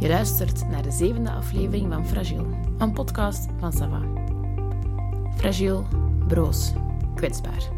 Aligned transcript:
Je 0.00 0.08
luistert 0.08 0.68
naar 0.68 0.82
de 0.82 0.90
zevende 0.90 1.30
aflevering 1.30 1.92
van 1.92 2.06
Fragile, 2.06 2.44
een 2.78 2.92
podcast 2.92 3.48
van 3.58 3.72
Sava. 3.72 4.00
Fragile, 5.36 5.82
broos, 6.28 6.72
kwetsbaar. 7.14 7.68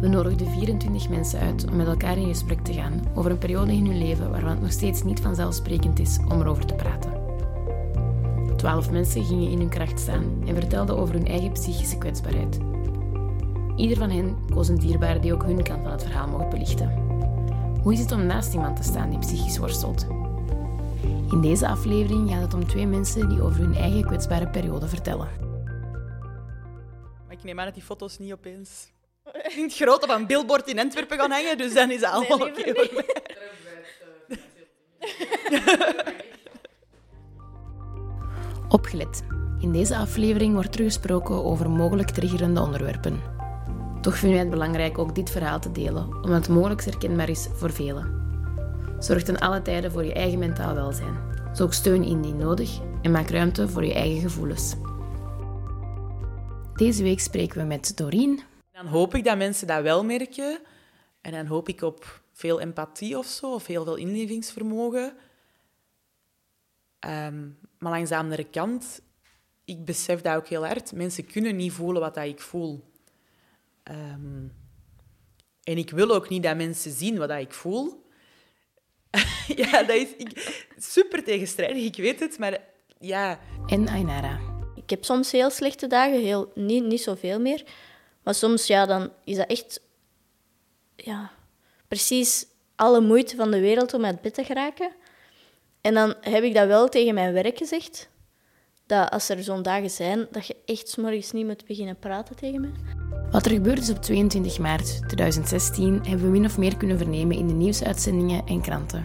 We 0.00 0.08
nodigden 0.08 0.50
24 0.50 1.08
mensen 1.08 1.40
uit 1.40 1.70
om 1.70 1.76
met 1.76 1.86
elkaar 1.86 2.16
in 2.16 2.26
gesprek 2.28 2.60
te 2.60 2.72
gaan 2.72 3.02
over 3.14 3.30
een 3.30 3.38
periode 3.38 3.72
in 3.72 3.86
hun 3.86 3.98
leven 3.98 4.30
waarvan 4.30 4.50
het 4.50 4.60
nog 4.60 4.72
steeds 4.72 5.02
niet 5.02 5.20
vanzelfsprekend 5.20 5.98
is 5.98 6.18
om 6.28 6.40
erover 6.40 6.66
te 6.66 6.74
praten. 6.74 7.12
Twaalf 8.56 8.90
mensen 8.90 9.24
gingen 9.24 9.50
in 9.50 9.58
hun 9.58 9.68
kracht 9.68 10.00
staan 10.00 10.24
en 10.46 10.54
vertelden 10.54 10.98
over 10.98 11.14
hun 11.14 11.26
eigen 11.26 11.52
psychische 11.52 11.98
kwetsbaarheid. 11.98 12.58
Ieder 13.76 13.96
van 13.96 14.10
hen 14.10 14.36
koos 14.50 14.68
een 14.68 14.78
dierbare 14.78 15.18
die 15.18 15.32
ook 15.32 15.44
hun 15.44 15.62
kant 15.62 15.82
van 15.82 15.92
het 15.92 16.02
verhaal 16.02 16.28
mocht 16.28 16.48
belichten. 16.48 16.92
Hoe 17.82 17.92
is 17.92 18.00
het 18.00 18.12
om 18.12 18.26
naast 18.26 18.54
iemand 18.54 18.76
te 18.76 18.82
staan 18.82 19.10
die 19.10 19.18
psychisch 19.18 19.58
worstelt? 19.58 20.21
In 21.32 21.40
deze 21.40 21.66
aflevering 21.66 22.30
gaat 22.30 22.40
het 22.40 22.54
om 22.54 22.66
twee 22.66 22.86
mensen 22.86 23.28
die 23.28 23.42
over 23.42 23.60
hun 23.60 23.74
eigen 23.74 24.06
kwetsbare 24.06 24.48
periode 24.48 24.88
vertellen. 24.88 25.28
Maar 27.26 27.36
ik 27.36 27.44
neem 27.44 27.58
aan 27.58 27.64
dat 27.64 27.74
die 27.74 27.82
foto's 27.82 28.18
niet 28.18 28.32
opeens 28.32 28.92
in 29.56 29.62
het 29.62 29.74
groot 29.74 30.02
op 30.02 30.08
een 30.08 30.26
billboard 30.26 30.68
in 30.68 30.78
Antwerpen 30.78 31.18
gaan 31.18 31.30
hangen, 31.30 31.58
dus 31.58 31.74
dan 31.74 31.90
is 31.90 32.00
het 32.00 32.10
allemaal 32.10 32.38
Nee, 32.38 32.48
oké 32.48 32.62
liever 32.64 32.84
voor 32.84 33.04
mij. 33.04 33.20
Opgelet. 38.68 39.22
In 39.60 39.72
deze 39.72 39.96
aflevering 39.96 40.54
wordt 40.54 40.74
er 40.78 40.84
gesproken 40.84 41.44
over 41.44 41.70
mogelijk 41.70 42.10
triggerende 42.10 42.60
onderwerpen. 42.60 43.20
Toch 44.00 44.16
vinden 44.16 44.36
wij 44.36 44.46
het 44.46 44.50
belangrijk 44.50 44.98
ook 44.98 45.14
dit 45.14 45.30
verhaal 45.30 45.60
te 45.60 45.72
delen, 45.72 46.14
omdat 46.14 46.46
het 46.46 46.48
mogelijk 46.48 46.84
herkenbaar 46.84 47.28
is 47.28 47.48
voor 47.52 47.72
velen. 47.72 48.21
Zorg 49.02 49.22
ten 49.22 49.38
alle 49.38 49.62
tijden 49.62 49.92
voor 49.92 50.04
je 50.04 50.12
eigen 50.12 50.38
mentaal 50.38 50.74
welzijn. 50.74 51.16
Zoek 51.52 51.72
steun 51.72 52.04
indien 52.04 52.36
nodig 52.36 52.80
en 53.02 53.10
maak 53.10 53.30
ruimte 53.30 53.68
voor 53.68 53.84
je 53.84 53.94
eigen 53.94 54.20
gevoelens. 54.20 54.74
Deze 56.74 57.02
week 57.02 57.20
spreken 57.20 57.58
we 57.58 57.66
met 57.66 57.96
Doreen. 57.96 58.40
Dan 58.72 58.86
hoop 58.86 59.14
ik 59.14 59.24
dat 59.24 59.36
mensen 59.36 59.66
dat 59.66 59.82
wel 59.82 60.04
merken. 60.04 60.60
En 61.20 61.32
dan 61.32 61.46
hoop 61.46 61.68
ik 61.68 61.82
op 61.82 62.22
veel 62.32 62.60
empathie 62.60 63.18
of 63.18 63.26
zo, 63.26 63.54
of 63.54 63.66
heel 63.66 63.84
veel 63.84 63.96
inlevingsvermogen. 63.96 65.16
Ehm, 66.98 67.48
maar 67.78 68.04
langs 68.08 68.44
kant, 68.50 69.02
ik 69.64 69.84
besef 69.84 70.20
dat 70.20 70.36
ook 70.36 70.46
heel 70.46 70.66
hard. 70.66 70.92
Mensen 70.92 71.26
kunnen 71.26 71.56
niet 71.56 71.72
voelen 71.72 72.02
wat 72.02 72.14
dat 72.14 72.24
ik 72.24 72.40
voel. 72.40 72.84
Ehm, 73.82 74.46
en 75.62 75.78
ik 75.78 75.90
wil 75.90 76.10
ook 76.10 76.28
niet 76.28 76.42
dat 76.42 76.56
mensen 76.56 76.92
zien 76.92 77.18
wat 77.18 77.28
dat 77.28 77.40
ik 77.40 77.52
voel. 77.52 78.01
ja, 79.62 79.82
dat 79.82 79.96
is 79.96 80.08
ik, 80.16 80.64
super 80.76 81.24
tegenstrijdig, 81.24 81.84
ik 81.84 81.96
weet 81.96 82.20
het. 82.20 82.38
Maar 82.38 82.58
ja, 82.98 83.38
En 83.66 83.88
Ainara. 83.88 84.40
Ik 84.74 84.90
heb 84.90 85.04
soms 85.04 85.32
heel 85.32 85.50
slechte 85.50 85.86
dagen, 85.86 86.20
heel, 86.20 86.52
niet, 86.54 86.84
niet 86.84 87.02
zoveel 87.02 87.40
meer. 87.40 87.64
Maar 88.22 88.34
soms 88.34 88.66
ja, 88.66 88.86
dan 88.86 89.12
is 89.24 89.36
dat 89.36 89.50
echt 89.50 89.80
ja, 90.96 91.30
precies 91.88 92.46
alle 92.76 93.00
moeite 93.00 93.36
van 93.36 93.50
de 93.50 93.60
wereld 93.60 93.94
om 93.94 94.04
uit 94.04 94.20
bed 94.20 94.34
te 94.34 94.44
geraken. 94.44 94.92
En 95.80 95.94
dan 95.94 96.14
heb 96.20 96.42
ik 96.42 96.54
dat 96.54 96.66
wel 96.66 96.88
tegen 96.88 97.14
mijn 97.14 97.32
werk 97.32 97.58
gezegd. 97.58 98.08
Dat 98.86 99.10
als 99.10 99.28
er 99.28 99.42
zo'n 99.42 99.62
dagen 99.62 99.90
zijn, 99.90 100.26
dat 100.30 100.46
je 100.46 100.56
echt 100.64 100.88
's 100.88 100.96
morgens 100.96 101.32
niet 101.32 101.46
moet 101.46 101.66
beginnen 101.66 101.98
praten 101.98 102.36
tegen 102.36 102.60
me. 102.60 103.01
Wat 103.32 103.46
er 103.46 103.52
gebeurd 103.52 103.78
is 103.78 103.90
op 103.90 103.96
22 103.96 104.58
maart 104.58 105.08
2016 105.08 106.06
hebben 106.06 106.24
we 106.26 106.30
min 106.30 106.44
of 106.44 106.58
meer 106.58 106.76
kunnen 106.76 106.98
vernemen 106.98 107.36
in 107.36 107.46
de 107.46 107.52
nieuwsuitzendingen 107.54 108.46
en 108.46 108.60
kranten. 108.60 109.04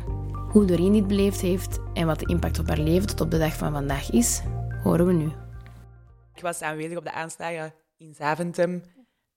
Hoe 0.52 0.66
Doreen 0.66 0.92
dit 0.92 1.08
beleefd 1.08 1.42
heeft 1.42 1.80
en 1.94 2.06
wat 2.06 2.20
de 2.20 2.26
impact 2.26 2.60
op 2.60 2.68
haar 2.68 2.78
leven 2.78 3.08
tot 3.08 3.22
op 3.22 3.32
de 3.32 3.38
dag 3.38 3.58
van 3.58 3.72
vandaag 3.72 4.10
is, 4.10 4.42
horen 4.84 5.06
we 5.06 5.14
nu. 5.14 5.32
Ik 6.34 6.42
was 6.42 6.62
aanwezig 6.62 6.98
op 6.98 7.04
de 7.04 7.12
aanslagen 7.12 7.74
in 7.98 8.14
Zaventem 8.16 8.84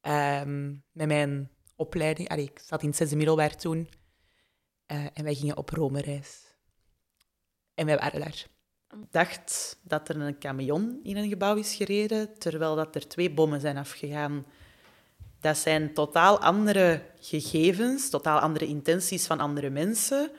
ehm, 0.00 0.75
met 0.92 1.06
mijn 1.06 1.50
opleiding. 1.76 2.28
Allee, 2.28 2.44
ik 2.44 2.60
zat 2.65 2.82
in 2.82 2.88
het 2.88 2.97
zesde 2.97 3.16
middelbaar 3.16 3.56
toen. 3.56 3.88
Eh, 4.86 5.04
en 5.12 5.25
wij 5.25 5.34
gingen 5.34 5.56
op 5.56 5.70
Rome-reis. 5.70 6.56
En 7.75 7.86
wij 7.86 7.97
waren 7.97 8.20
daar. 8.20 8.47
Ik 8.91 9.12
dacht 9.12 9.78
dat 9.82 10.09
er 10.09 10.20
een 10.20 10.38
camion 10.38 11.00
in 11.03 11.16
een 11.16 11.28
gebouw 11.28 11.56
is 11.56 11.75
gereden, 11.75 12.38
terwijl 12.38 12.76
dat 12.76 12.94
er 12.94 13.09
twee 13.09 13.34
bommen 13.34 13.60
zijn 13.60 13.76
afgegaan. 13.76 14.47
Dat 15.41 15.59
zijn 15.59 15.95
totaal 15.95 16.41
andere 16.41 17.03
gegevens, 17.21 18.11
totaal 18.11 18.39
andere 18.39 18.67
intenties 18.67 19.27
van 19.27 19.41
andere 19.41 19.71
mensen. 19.71 20.31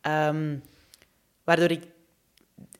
Ehm, 0.00 0.56
waardoor 1.44 1.70
ik 1.70 1.82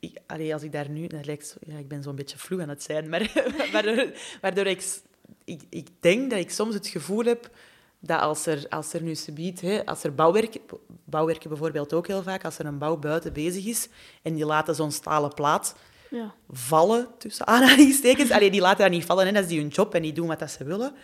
ik, 0.00 0.19
allee, 0.26 0.53
als 0.53 0.62
ik 0.62 0.72
daar 0.72 0.88
nu... 0.88 1.06
Dat 1.06 1.26
lijkt 1.26 1.47
zo, 1.47 1.56
ja, 1.60 1.78
ik 1.78 1.88
ben 1.88 2.03
zo'n 2.03 2.16
beetje 2.16 2.38
vloe 2.38 2.62
aan 2.62 2.69
het 2.69 2.82
zijn, 2.82 3.09
maar 3.09 3.32
waardoor, 3.72 4.12
waardoor 4.41 4.66
ik, 4.66 5.00
ik... 5.44 5.62
Ik 5.69 5.88
denk 6.00 6.31
dat 6.31 6.38
ik 6.38 6.50
soms 6.50 6.75
het 6.75 6.87
gevoel 6.87 7.25
heb 7.25 7.50
dat 7.98 8.21
als 8.21 8.47
er, 8.47 8.66
als 8.69 8.92
er 8.92 9.03
nu 9.03 9.15
subiet... 9.15 9.60
Hè, 9.60 9.87
als 9.87 10.04
er 10.04 10.15
bouwwerken... 10.15 10.60
Bouwwerken 11.04 11.48
bijvoorbeeld 11.48 11.92
ook 11.92 12.06
heel 12.06 12.22
vaak. 12.22 12.44
Als 12.44 12.59
er 12.59 12.66
een 12.66 12.78
bouw 12.78 12.97
buiten 12.97 13.32
bezig 13.32 13.66
is 13.66 13.88
en 14.22 14.34
die 14.34 14.44
laten 14.44 14.75
zo'n 14.75 14.92
stalen 14.92 15.34
plaat 15.34 15.75
Ja. 16.10 16.34
vallen, 16.50 17.09
tussen 17.19 17.47
aanhalingstekens. 17.47 18.31
Allee, 18.31 18.50
die 18.50 18.60
laten 18.60 18.82
dat 18.82 18.91
niet 18.91 19.04
vallen, 19.04 19.27
hè, 19.27 19.32
dat 19.32 19.42
is 19.42 19.48
die 19.48 19.60
hun 19.60 19.69
job 19.69 19.94
en 19.94 20.03
die 20.03 20.12
doen 20.12 20.27
wat 20.27 20.38
dat 20.38 20.50
ze 20.50 20.65
willen. 20.65 20.94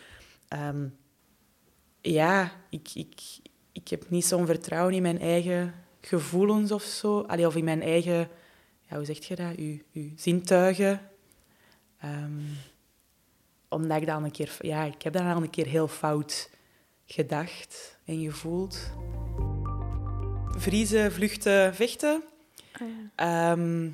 Ehm, 0.48 0.88
ja, 2.00 2.52
ik, 2.70 2.90
ik, 2.94 3.20
ik 3.72 3.88
heb 3.88 4.10
niet 4.10 4.24
zo'n 4.24 4.46
vertrouwen 4.46 4.94
in 4.94 5.02
mijn 5.02 5.20
eigen 5.20 5.74
gevoelens 6.00 6.72
of 6.72 6.82
zo. 6.82 7.20
Allee, 7.20 7.46
of 7.46 7.56
in 7.56 7.64
mijn 7.64 7.82
eigen, 7.82 8.28
ja, 8.88 8.96
hoe 8.96 9.04
zeg 9.04 9.26
je 9.26 9.36
dat, 9.36 9.56
uw, 9.56 9.78
uw 9.92 10.10
zintuigen. 10.16 11.10
Ehm, 11.98 12.40
omdat 13.68 14.00
ik 14.00 14.06
dan 14.06 14.24
een 14.24 14.30
keer, 14.30 14.56
ja, 14.60 14.84
ik 14.84 15.02
heb 15.02 15.12
dan 15.12 15.26
al 15.26 15.42
een 15.42 15.50
keer 15.50 15.66
heel 15.66 15.88
fout 15.88 16.50
gedacht 17.06 17.98
en 18.04 18.24
gevoeld. 18.24 18.90
Vriezen, 20.56 21.12
vluchten, 21.12 21.74
vechten. 21.74 22.22
Ehm, 23.14 23.90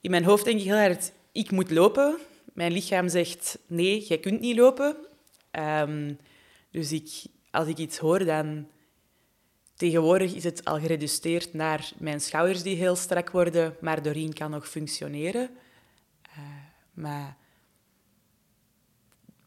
in 0.00 0.10
mijn 0.10 0.24
hoofd 0.24 0.44
denk 0.44 0.58
ik 0.58 0.64
heel 0.64 0.78
hard, 0.78 1.12
ik 1.32 1.50
moet 1.50 1.70
lopen. 1.70 2.18
Mijn 2.52 2.72
lichaam 2.72 3.08
zegt, 3.08 3.58
nee, 3.66 4.04
jij 4.04 4.18
kunt 4.18 4.40
niet 4.40 4.56
lopen. 4.56 4.96
Ehm, 5.54 6.14
dus 6.70 6.92
ik, 6.92 7.24
als 7.50 7.68
ik 7.68 7.78
iets 7.78 7.98
hoor, 7.98 8.24
dan... 8.24 8.68
Tegenwoordig 9.74 10.34
is 10.34 10.44
het 10.44 10.64
al 10.64 10.78
gereduceerd 10.78 11.54
naar 11.54 11.92
mijn 11.98 12.20
schouders 12.20 12.62
die 12.62 12.76
heel 12.76 12.96
strak 12.96 13.30
worden, 13.30 13.76
maar 13.80 14.02
Doreen 14.02 14.32
kan 14.32 14.50
nog 14.50 14.68
functioneren. 14.68 15.50
Eh, 16.22 16.38
maar 16.92 17.36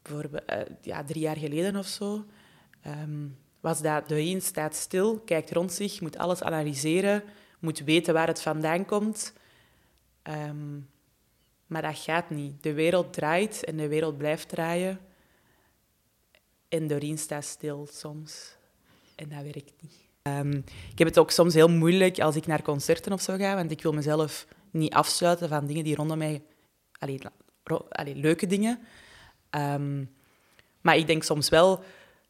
bijvoorbeeld, 0.01 0.45
eh, 0.45 0.59
ja, 0.81 1.03
drie 1.03 1.21
jaar 1.21 1.37
geleden 1.37 1.75
of 1.75 1.85
zo 1.85 2.25
ehm, 2.81 3.27
was 3.59 3.81
dat 3.81 4.09
Doreen 4.09 4.41
staat 4.41 4.75
stil, 4.75 5.19
kijkt 5.19 5.51
rond 5.51 5.71
zich, 5.71 6.01
moet 6.01 6.17
alles 6.17 6.41
analyseren, 6.41 7.23
moet 7.59 7.79
weten 7.79 8.13
waar 8.13 8.27
het 8.27 8.41
vandaan 8.41 8.85
komt. 8.85 9.33
Ehm, 10.21 10.79
maar 11.67 11.81
dat 11.81 11.97
gaat 11.97 12.29
niet. 12.29 12.63
De 12.63 12.73
wereld 12.73 13.13
draait 13.13 13.63
en 13.63 13.77
de 13.77 13.87
wereld 13.87 14.17
blijft 14.17 14.49
draaien. 14.49 14.99
En 16.69 16.87
Doreen 16.87 17.17
staat 17.17 17.45
stil 17.45 17.87
soms. 17.91 18.55
En 19.15 19.29
dat 19.29 19.41
werkt 19.43 19.73
niet. 19.81 19.93
Ehm, 20.21 20.51
ik 20.91 20.97
heb 20.97 21.07
het 21.07 21.17
ook 21.17 21.31
soms 21.31 21.53
heel 21.53 21.69
moeilijk 21.69 22.19
als 22.19 22.35
ik 22.35 22.45
naar 22.47 22.61
concerten 22.61 23.11
of 23.11 23.21
zo 23.21 23.35
ga, 23.37 23.55
want 23.55 23.71
ik 23.71 23.81
wil 23.81 23.93
mezelf 23.93 24.47
niet 24.71 24.93
afsluiten 24.93 25.49
van 25.49 25.65
dingen 25.67 25.83
die 25.83 25.95
rondom 25.95 26.17
mij... 26.17 26.41
Allee, 26.99 27.19
la- 27.23 27.31
ro- 27.63 27.85
allee, 27.89 28.15
leuke 28.15 28.47
dingen. 28.47 28.79
Ehm, 29.49 30.03
maar 30.81 30.97
ik 30.97 31.07
denk 31.07 31.23
soms 31.23 31.49
wel... 31.49 31.83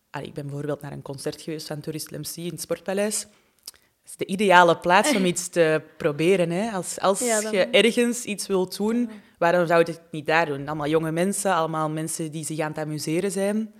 Allee, 0.09 0.27
ik 0.27 0.33
ben 0.33 0.45
bijvoorbeeld 0.45 0.81
naar 0.81 0.91
een 0.91 1.01
concert 1.01 1.41
geweest 1.41 1.67
van 1.67 1.79
Tourist 1.79 2.11
MC 2.11 2.35
in 2.35 2.45
het 2.51 2.61
Sportpaleis. 2.61 3.21
Dat 3.21 4.05
is 4.05 4.15
de 4.15 4.25
ideale 4.25 4.77
plaats 4.77 5.15
om 5.15 5.25
iets 5.25 5.47
te 5.49 5.81
proberen. 5.97 6.49
Hè? 6.49 6.71
Als, 6.71 6.99
als 6.99 7.19
Ja, 7.19 7.51
je 7.51 7.65
ergens 7.65 8.23
iets 8.25 8.47
wilt 8.47 8.77
doen, 8.77 9.09
waarom 9.37 9.67
zou 9.67 9.79
je 9.85 9.91
het 9.91 10.01
niet 10.11 10.25
daar 10.25 10.45
doen? 10.45 10.67
Allemaal 10.67 10.87
jonge 10.87 11.11
mensen, 11.11 11.53
allemaal 11.53 11.89
mensen 11.89 12.31
die 12.31 12.45
zich 12.45 12.59
aan 12.59 12.69
het 12.71 12.77
amuseren 12.77 13.31
zijn. 13.31 13.73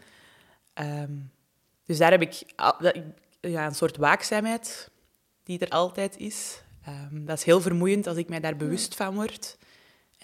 Ehm, 0.77 1.11
dus 1.85 1.97
daar 1.97 2.11
heb 2.11 2.21
ik, 2.21 2.43
ja, 3.41 3.65
een 3.65 3.75
soort 3.75 3.97
waakzaamheid 3.97 4.89
die 5.43 5.59
er 5.59 5.69
altijd 5.69 6.17
is. 6.17 6.61
Ehm, 6.85 7.25
dat 7.25 7.37
is 7.37 7.43
heel 7.43 7.61
vermoeiend 7.61 8.07
als 8.07 8.17
ik 8.17 8.29
mij 8.29 8.39
daar 8.39 8.55
bewust 8.55 8.95
van 8.95 9.15
word. 9.15 9.57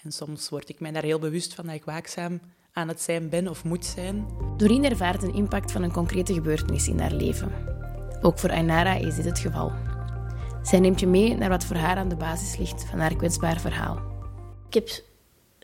En 0.02 0.12
soms 0.12 0.48
word 0.48 0.68
ik 0.68 0.80
mij 0.80 0.92
daar 0.92 1.02
heel 1.02 1.18
bewust 1.18 1.54
van 1.54 1.66
dat 1.66 1.74
ik 1.74 1.84
waakzaam 1.84 2.40
aan 2.72 2.88
het 2.88 3.02
zijn 3.02 3.28
ben 3.28 3.48
of 3.48 3.64
moet 3.64 3.84
zijn. 3.84 4.26
Doreen 4.56 4.84
ervaart 4.84 5.22
een 5.22 5.34
impact 5.34 5.72
van 5.72 5.82
een 5.82 5.92
concrete 5.92 6.34
gebeurtenis 6.34 6.88
in 6.88 7.00
haar 7.00 7.12
leven. 7.12 7.52
Ook 8.22 8.38
voor 8.38 8.50
Ainara 8.50 8.94
is 8.94 9.14
dit 9.14 9.24
het 9.24 9.38
geval. 9.38 9.72
Zij 10.62 10.80
neemt 10.80 11.00
je 11.00 11.06
mee 11.06 11.36
naar 11.36 11.48
wat 11.48 11.64
voor 11.64 11.76
haar 11.76 11.96
aan 11.96 12.08
de 12.08 12.16
basis 12.16 12.56
ligt 12.56 12.84
van 12.84 12.98
haar 12.98 13.16
kwetsbaar 13.16 13.60
verhaal. 13.60 14.02
Ik 14.68 14.74
heb, 14.74 14.88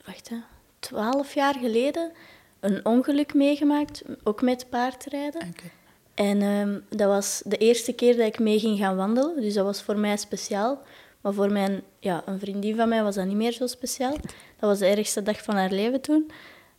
wacht 0.06 0.28
hè, 0.28 0.36
twaalf 0.78 1.34
jaar 1.34 1.54
geleden 1.54 2.12
een 2.60 2.84
ongeluk 2.84 3.34
meegemaakt, 3.34 4.02
ook 4.22 4.42
met 4.42 4.66
paardrijden. 4.70 5.40
Oké. 5.48 5.70
En 6.14 6.42
ehm, 6.42 6.78
dat 6.88 7.08
was 7.08 7.42
de 7.44 7.56
eerste 7.56 7.92
keer 7.92 8.16
dat 8.16 8.26
ik 8.26 8.38
mee 8.38 8.58
ging 8.58 8.78
gaan 8.78 8.96
wandelen, 8.96 9.40
dus 9.40 9.54
dat 9.54 9.64
was 9.64 9.82
voor 9.82 9.98
mij 9.98 10.16
speciaal. 10.16 10.82
Maar 11.20 11.32
voor 11.32 11.52
mijn, 11.52 11.82
ja, 11.98 12.22
een 12.26 12.38
vriendin 12.38 12.76
van 12.76 12.88
mij 12.88 13.02
was 13.02 13.14
dat 13.14 13.26
niet 13.26 13.36
meer 13.36 13.52
zo 13.52 13.66
speciaal. 13.66 14.12
Dat 14.58 14.68
was 14.68 14.78
de 14.78 14.86
ergste 14.86 15.22
dag 15.22 15.42
van 15.42 15.54
haar 15.54 15.70
leven 15.70 16.00
toen. 16.00 16.30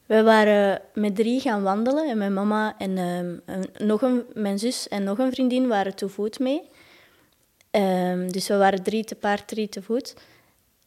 We 0.06 0.24
waren 0.24 0.82
met 0.94 1.16
drie 1.16 1.40
gaan 1.40 1.64
wandelen 1.64 2.10
en 2.10 2.18
mijn 2.18 2.34
mama 2.34 2.76
en 2.78 2.98
ehm, 2.98 3.64
nog 3.88 4.02
een, 4.02 4.24
mijn 4.34 4.60
zus 4.60 4.88
en 4.88 5.04
nog 5.04 5.18
een 5.18 5.32
vriendin 5.32 5.68
waren 5.68 5.96
te 5.96 6.10
voet 6.10 6.40
mee. 6.40 6.62
Ehm, 7.72 8.30
dus 8.30 8.48
we 8.48 8.58
waren 8.58 8.84
drie 8.84 9.04
te 9.04 9.16
paard, 9.16 9.48
drie 9.48 9.70
te 9.70 9.82
voet. 9.82 10.16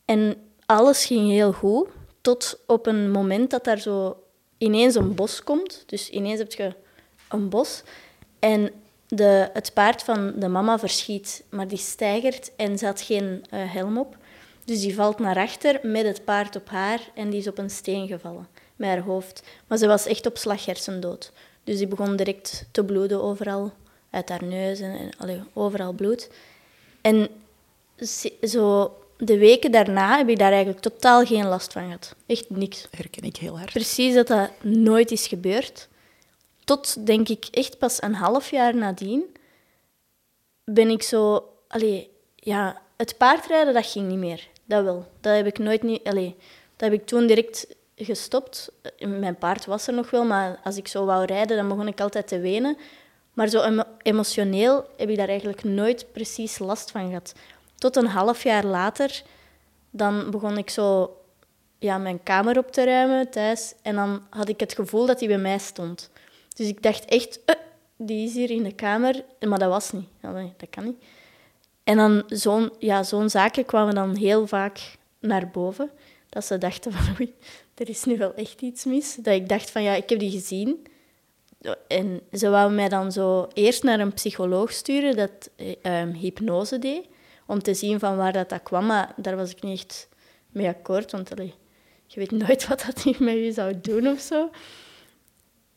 En 0.04 0.36
alles 0.66 1.04
ging 1.04 1.30
heel 1.30 1.52
goed, 1.52 1.88
tot 2.20 2.60
op 2.66 2.86
een 2.86 3.10
moment 3.10 3.50
dat 3.50 3.64
daar 3.64 3.78
zo 3.78 4.23
ineens 4.58 4.94
een 4.94 5.14
bos 5.14 5.42
komt. 5.42 5.82
Dus 5.86 6.10
ineens 6.10 6.38
heb 6.38 6.52
je 6.52 6.74
een 7.28 7.48
bos. 7.48 7.82
En 8.38 8.70
de, 9.08 9.50
het 9.52 9.72
paard 9.74 10.02
van 10.02 10.32
de 10.36 10.48
mama 10.48 10.78
verschiet, 10.78 11.44
maar 11.48 11.68
die 11.68 11.78
stijgert 11.78 12.50
en 12.56 12.84
had 12.84 13.00
geen 13.00 13.44
uh, 13.50 13.72
helm 13.72 13.98
op. 13.98 14.16
Dus 14.64 14.80
die 14.80 14.94
valt 14.94 15.18
naar 15.18 15.36
achter 15.36 15.80
met 15.82 16.06
het 16.06 16.24
paard 16.24 16.56
op 16.56 16.68
haar 16.68 17.00
en 17.14 17.30
die 17.30 17.40
is 17.40 17.48
op 17.48 17.58
een 17.58 17.70
steen 17.70 18.06
gevallen 18.06 18.48
met 18.76 18.88
haar 18.88 19.00
hoofd. 19.00 19.42
Maar 19.66 19.78
ze 19.78 19.86
was 19.86 20.06
echt 20.06 20.26
op 20.26 20.36
slag 20.36 20.64
hersendood. 20.64 21.32
Dus 21.64 21.78
die 21.78 21.86
begon 21.86 22.16
direct 22.16 22.68
te 22.70 22.84
bloeden 22.84 23.22
overal, 23.22 23.72
uit 24.10 24.28
haar 24.28 24.44
neus 24.44 24.80
en 24.80 25.10
overal 25.52 25.92
bloed. 25.92 26.30
En 27.00 27.28
zo 28.42 28.94
de 29.16 29.38
weken 29.38 29.70
daarna 29.70 30.16
heb 30.16 30.28
ik 30.28 30.38
daar 30.38 30.50
eigenlijk 30.50 30.80
totaal 30.80 31.24
geen 31.24 31.46
last 31.46 31.72
van 31.72 31.84
gehad. 31.84 32.14
Echt 32.26 32.50
niks. 32.50 32.86
Herken 32.90 33.22
ik 33.22 33.36
heel 33.36 33.58
hard. 33.58 33.72
Precies 33.72 34.14
dat 34.14 34.26
dat 34.26 34.50
nooit 34.62 35.10
is 35.10 35.26
gebeurd. 35.26 35.88
Tot, 36.64 37.06
denk 37.06 37.28
ik, 37.28 37.46
echt 37.50 37.78
pas 37.78 38.02
een 38.02 38.14
half 38.14 38.50
jaar 38.50 38.76
nadien 38.76 39.36
ben 40.64 40.88
ik 40.88 41.02
zo... 41.02 41.48
Allee, 41.68 42.10
ja, 42.36 42.80
het 42.96 43.16
paardrijden, 43.16 43.74
dat 43.74 43.86
ging 43.86 44.08
niet 44.08 44.18
meer. 44.18 44.48
Dat 44.64 44.84
wel. 44.84 45.06
Dat 45.20 45.36
heb 45.36 45.46
ik 45.46 45.58
nooit 45.58 45.82
niet... 45.82 46.04
Allee, 46.04 46.36
dat 46.76 46.90
heb 46.90 47.00
ik 47.00 47.06
toen 47.06 47.26
direct 47.26 47.66
gestopt. 47.96 48.70
Mijn 48.98 49.36
paard 49.36 49.66
was 49.66 49.86
er 49.86 49.94
nog 49.94 50.10
wel, 50.10 50.24
maar 50.24 50.60
als 50.64 50.76
ik 50.76 50.88
zo 50.88 51.04
wou 51.04 51.24
rijden, 51.24 51.56
dan 51.56 51.68
begon 51.68 51.88
ik 51.88 52.00
altijd 52.00 52.28
te 52.28 52.38
wenen. 52.38 52.76
Maar 53.32 53.48
zo 53.48 53.84
emotioneel 54.02 54.86
heb 54.96 55.08
ik 55.08 55.16
daar 55.16 55.28
eigenlijk 55.28 55.64
nooit 55.64 56.06
precies 56.12 56.58
last 56.58 56.90
van 56.90 57.06
gehad. 57.06 57.34
Tot 57.84 57.96
een 57.96 58.06
half 58.06 58.42
jaar 58.42 58.64
later, 58.64 59.22
dan 59.90 60.30
begon 60.30 60.58
ik 60.58 60.70
zo 60.70 61.16
ja, 61.78 61.98
mijn 61.98 62.22
kamer 62.22 62.58
op 62.58 62.72
te 62.72 62.84
ruimen 62.84 63.30
thuis. 63.30 63.74
En 63.82 63.94
dan 63.94 64.22
had 64.30 64.48
ik 64.48 64.60
het 64.60 64.74
gevoel 64.74 65.06
dat 65.06 65.18
hij 65.18 65.28
bij 65.28 65.38
mij 65.38 65.58
stond. 65.58 66.10
Dus 66.54 66.66
ik 66.68 66.82
dacht 66.82 67.04
echt, 67.04 67.40
uh, 67.46 67.54
die 67.96 68.26
is 68.26 68.34
hier 68.34 68.50
in 68.50 68.62
de 68.62 68.74
kamer. 68.74 69.24
Maar 69.48 69.58
dat 69.58 69.68
was 69.68 69.92
niet. 69.92 70.08
dat 70.56 70.70
kan 70.70 70.84
niet. 70.84 71.04
En 71.82 71.96
dan 71.96 72.22
zo'n 72.26 72.72
ja, 72.78 73.02
zo'n 73.02 73.30
zaken 73.30 73.64
kwamen 73.64 73.94
dan 73.94 74.16
heel 74.16 74.46
vaak 74.46 74.96
naar 75.18 75.48
boven. 75.48 75.90
Dat 76.28 76.44
ze 76.44 76.58
dachten 76.58 76.92
van, 76.92 77.14
oei, 77.20 77.34
er 77.74 77.88
is 77.88 78.04
nu 78.04 78.18
wel 78.18 78.34
echt 78.34 78.60
iets 78.60 78.84
mis. 78.84 79.14
Dat 79.14 79.34
ik 79.34 79.48
dacht 79.48 79.70
van, 79.70 79.82
ja, 79.82 79.94
ik 79.94 80.08
heb 80.08 80.18
die 80.18 80.30
gezien. 80.30 80.86
En 81.88 82.20
ze 82.32 82.48
wouden 82.48 82.76
mij 82.76 82.88
dan 82.88 83.12
zo 83.12 83.48
eerst 83.52 83.82
naar 83.82 84.00
een 84.00 84.14
psycholoog 84.14 84.72
sturen 84.72 85.16
dat 85.16 85.50
um, 85.82 86.10
hypnose 86.12 86.78
deed. 86.78 87.12
Om 87.46 87.62
te 87.62 87.74
zien 87.74 87.98
van 87.98 88.16
waar 88.16 88.32
dat, 88.32 88.48
dat 88.48 88.62
kwam. 88.62 88.86
Maar 88.86 89.12
daar 89.16 89.36
was 89.36 89.50
ik 89.50 89.62
niet 89.62 89.78
echt 89.78 90.08
mee 90.50 90.68
akkoord. 90.68 91.12
Want 91.12 91.30
je 92.06 92.20
weet 92.20 92.30
nooit 92.30 92.68
wat 92.68 92.84
dat 92.86 93.02
hij 93.02 93.16
met 93.18 93.34
je 93.34 93.52
zou 93.52 93.80
doen 93.80 94.06
of 94.06 94.20
zo. 94.20 94.50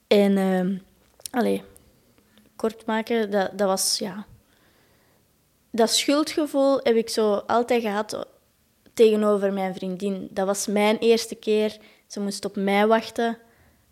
En 0.08 0.38
uh, 0.38 0.80
allee, 1.32 1.64
kort 2.56 2.86
maken, 2.86 3.32
dat, 3.32 3.58
dat 3.58 3.68
was 3.68 3.98
ja. 3.98 4.26
Dat 5.72 5.90
schuldgevoel 5.90 6.80
heb 6.84 6.96
ik 6.96 7.10
zo 7.10 7.34
altijd 7.34 7.82
gehad 7.82 8.28
tegenover 8.94 9.54
mijn 9.54 9.74
vriendin. 9.74 10.28
Dat 10.32 10.46
was 10.46 10.68
mijn 10.68 10.98
eerste 10.98 11.36
keer. 11.36 11.78
Ze 12.08 12.20
moest 12.20 12.46
op 12.46 12.56
mij 12.56 12.88
wachten 12.88 13.38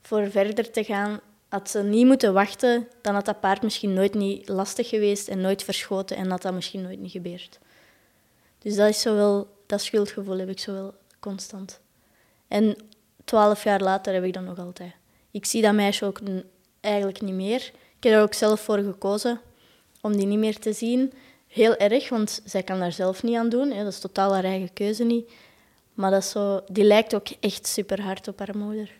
voor 0.01 0.31
verder 0.31 0.71
te 0.71 0.83
gaan. 0.83 1.19
Had 1.49 1.69
ze 1.69 1.83
niet 1.83 2.05
moeten 2.05 2.33
wachten, 2.33 2.87
dan 3.01 3.13
had 3.13 3.25
dat 3.25 3.39
paard 3.39 3.61
misschien 3.61 3.93
nooit 3.93 4.13
niet 4.13 4.49
lastig 4.49 4.89
geweest 4.89 5.27
en 5.27 5.41
nooit 5.41 5.63
verschoten 5.63 6.17
en 6.17 6.29
had 6.29 6.41
dat 6.41 6.53
misschien 6.53 6.81
nooit 6.81 6.99
niet 6.99 7.11
gebeurd. 7.11 7.59
Dus 8.65 8.75
dat, 8.75 8.89
is 8.89 9.01
zo 9.01 9.15
wel, 9.15 9.47
dat 9.65 9.81
schuldgevoel 9.81 10.37
heb 10.37 10.49
ik 10.49 10.59
zo 10.59 10.73
wel 10.73 10.93
constant. 11.19 11.79
En 12.47 12.75
twaalf 13.25 13.63
jaar 13.63 13.81
later 13.81 14.13
heb 14.13 14.23
ik 14.23 14.33
dat 14.33 14.43
nog 14.43 14.59
altijd. 14.59 14.93
Ik 15.31 15.45
zie 15.45 15.61
dat 15.61 15.73
meisje 15.73 16.05
ook 16.05 16.19
eigenlijk 16.79 17.21
niet 17.21 17.33
meer. 17.33 17.71
Ik 17.97 18.03
heb 18.03 18.13
er 18.13 18.21
ook 18.21 18.33
zelf 18.33 18.61
voor 18.61 18.77
gekozen 18.77 19.41
om 20.01 20.17
die 20.17 20.25
niet 20.25 20.39
meer 20.39 20.59
te 20.59 20.73
zien. 20.73 21.13
Heel 21.47 21.75
erg, 21.75 22.09
want 22.09 22.41
zij 22.45 22.63
kan 22.63 22.79
daar 22.79 22.91
zelf 22.91 23.23
niet 23.23 23.35
aan 23.35 23.49
doen. 23.49 23.71
Hè. 23.71 23.83
Dat 23.83 23.93
is 23.93 23.99
totaal 23.99 24.33
haar 24.33 24.43
eigen 24.43 24.73
keuze 24.73 25.03
niet. 25.03 25.31
Maar 25.93 26.11
dat 26.11 26.25
zo, 26.25 26.61
die 26.67 26.83
lijkt 26.83 27.15
ook 27.15 27.27
echt 27.39 27.67
super 27.67 28.01
hard 28.01 28.27
op 28.27 28.39
haar 28.39 28.57
moeder. 28.57 28.91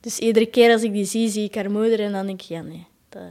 Dus 0.00 0.18
iedere 0.18 0.46
keer 0.46 0.72
als 0.72 0.82
ik 0.82 0.92
die 0.92 1.04
zie, 1.04 1.28
zie 1.28 1.44
ik 1.44 1.54
haar 1.54 1.70
moeder 1.70 2.00
en 2.00 2.12
dan 2.12 2.26
denk 2.26 2.42
ik, 2.42 2.48
ja 2.48 2.60
nee. 2.60 2.86
Dat... 3.08 3.22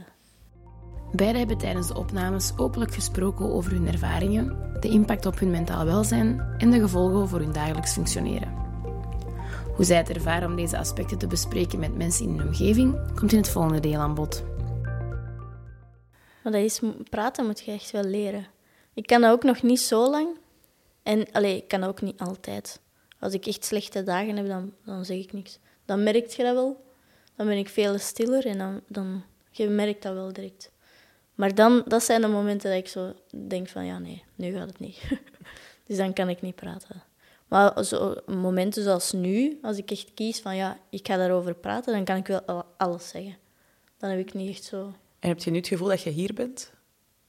Beiden 1.12 1.38
hebben 1.38 1.58
tijdens 1.58 1.88
de 1.88 1.94
opnames 1.94 2.52
openlijk 2.56 2.94
gesproken 2.94 3.52
over 3.52 3.72
hun 3.72 3.88
ervaringen, 3.88 4.76
de 4.80 4.88
impact 4.88 5.26
op 5.26 5.38
hun 5.38 5.50
mentaal 5.50 5.84
welzijn 5.84 6.40
en 6.58 6.70
de 6.70 6.80
gevolgen 6.80 7.28
voor 7.28 7.38
hun 7.38 7.52
dagelijks 7.52 7.92
functioneren. 7.92 8.54
Hoe 9.74 9.84
zij 9.84 9.96
het 9.96 10.10
ervaren 10.10 10.48
om 10.48 10.56
deze 10.56 10.78
aspecten 10.78 11.18
te 11.18 11.26
bespreken 11.26 11.78
met 11.78 11.96
mensen 11.96 12.24
in 12.24 12.38
hun 12.38 12.46
omgeving, 12.46 13.14
komt 13.14 13.32
in 13.32 13.38
het 13.38 13.48
volgende 13.48 13.80
deel 13.80 14.00
aan 14.00 14.14
bod. 14.14 14.44
Maar 16.42 16.52
dat 16.52 16.62
is, 16.62 16.80
praten 17.10 17.46
moet 17.46 17.60
je 17.60 17.72
echt 17.72 17.90
wel 17.90 18.04
leren. 18.04 18.46
Ik 18.94 19.06
kan 19.06 19.20
dat 19.20 19.32
ook 19.32 19.42
nog 19.42 19.62
niet 19.62 19.80
zo 19.80 20.10
lang. 20.10 20.38
En 21.02 21.32
allee, 21.32 21.56
ik 21.56 21.68
kan 21.68 21.80
dat 21.80 21.88
ook 21.88 22.00
niet 22.00 22.20
altijd. 22.20 22.80
Als 23.18 23.32
ik 23.32 23.46
echt 23.46 23.64
slechte 23.64 24.02
dagen 24.02 24.36
heb, 24.36 24.46
dan, 24.46 24.72
dan 24.84 25.04
zeg 25.04 25.18
ik 25.18 25.32
niks. 25.32 25.58
Dan 25.84 26.02
merk 26.02 26.26
je 26.26 26.42
dat 26.42 26.54
wel. 26.54 26.84
Dan 27.36 27.46
ben 27.46 27.56
ik 27.56 27.68
veel 27.68 27.98
stiller 27.98 28.46
en 28.46 28.58
dan, 28.58 28.80
dan 28.88 29.22
je 29.50 29.68
merkt 29.68 30.02
dat 30.02 30.14
wel 30.14 30.32
direct. 30.32 30.70
Maar 31.38 31.54
dan, 31.54 31.82
dat 31.86 32.02
zijn 32.02 32.20
de 32.20 32.26
momenten 32.26 32.70
dat 32.70 32.78
ik 32.78 32.88
zo 32.88 33.12
denk 33.46 33.68
van, 33.68 33.86
ja 33.86 33.98
nee, 33.98 34.24
nu 34.34 34.52
gaat 34.52 34.68
het 34.68 34.78
niet. 34.78 34.98
dus 35.86 35.96
dan 35.96 36.12
kan 36.12 36.28
ik 36.28 36.42
niet 36.42 36.54
praten. 36.54 37.02
Maar 37.48 37.84
zo, 37.84 38.14
momenten 38.26 38.82
zoals 38.82 39.12
nu, 39.12 39.58
als 39.62 39.76
ik 39.76 39.90
echt 39.90 40.14
kies 40.14 40.40
van, 40.40 40.56
ja, 40.56 40.78
ik 40.90 41.06
ga 41.06 41.16
daarover 41.16 41.54
praten, 41.54 41.92
dan 41.92 42.04
kan 42.04 42.16
ik 42.16 42.26
wel 42.26 42.64
alles 42.76 43.08
zeggen. 43.08 43.36
Dan 43.96 44.10
heb 44.10 44.18
ik 44.18 44.34
niet 44.34 44.50
echt 44.50 44.64
zo... 44.64 44.94
En 45.18 45.28
heb 45.28 45.38
je 45.38 45.50
nu 45.50 45.56
het 45.56 45.68
gevoel 45.68 45.88
dat 45.88 46.02
je 46.02 46.10
hier 46.10 46.34
bent, 46.34 46.72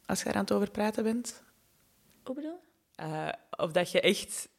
als 0.06 0.22
je 0.22 0.30
er 0.30 0.36
aan 0.36 0.42
het 0.42 0.52
over 0.52 0.72
praten 0.72 1.04
bent? 1.04 1.44
Hoe 2.24 2.36
bedoel 2.36 2.60
uh, 3.00 3.30
Of 3.58 3.72
dat 3.72 3.92
je 3.92 4.02
echt 4.02 4.50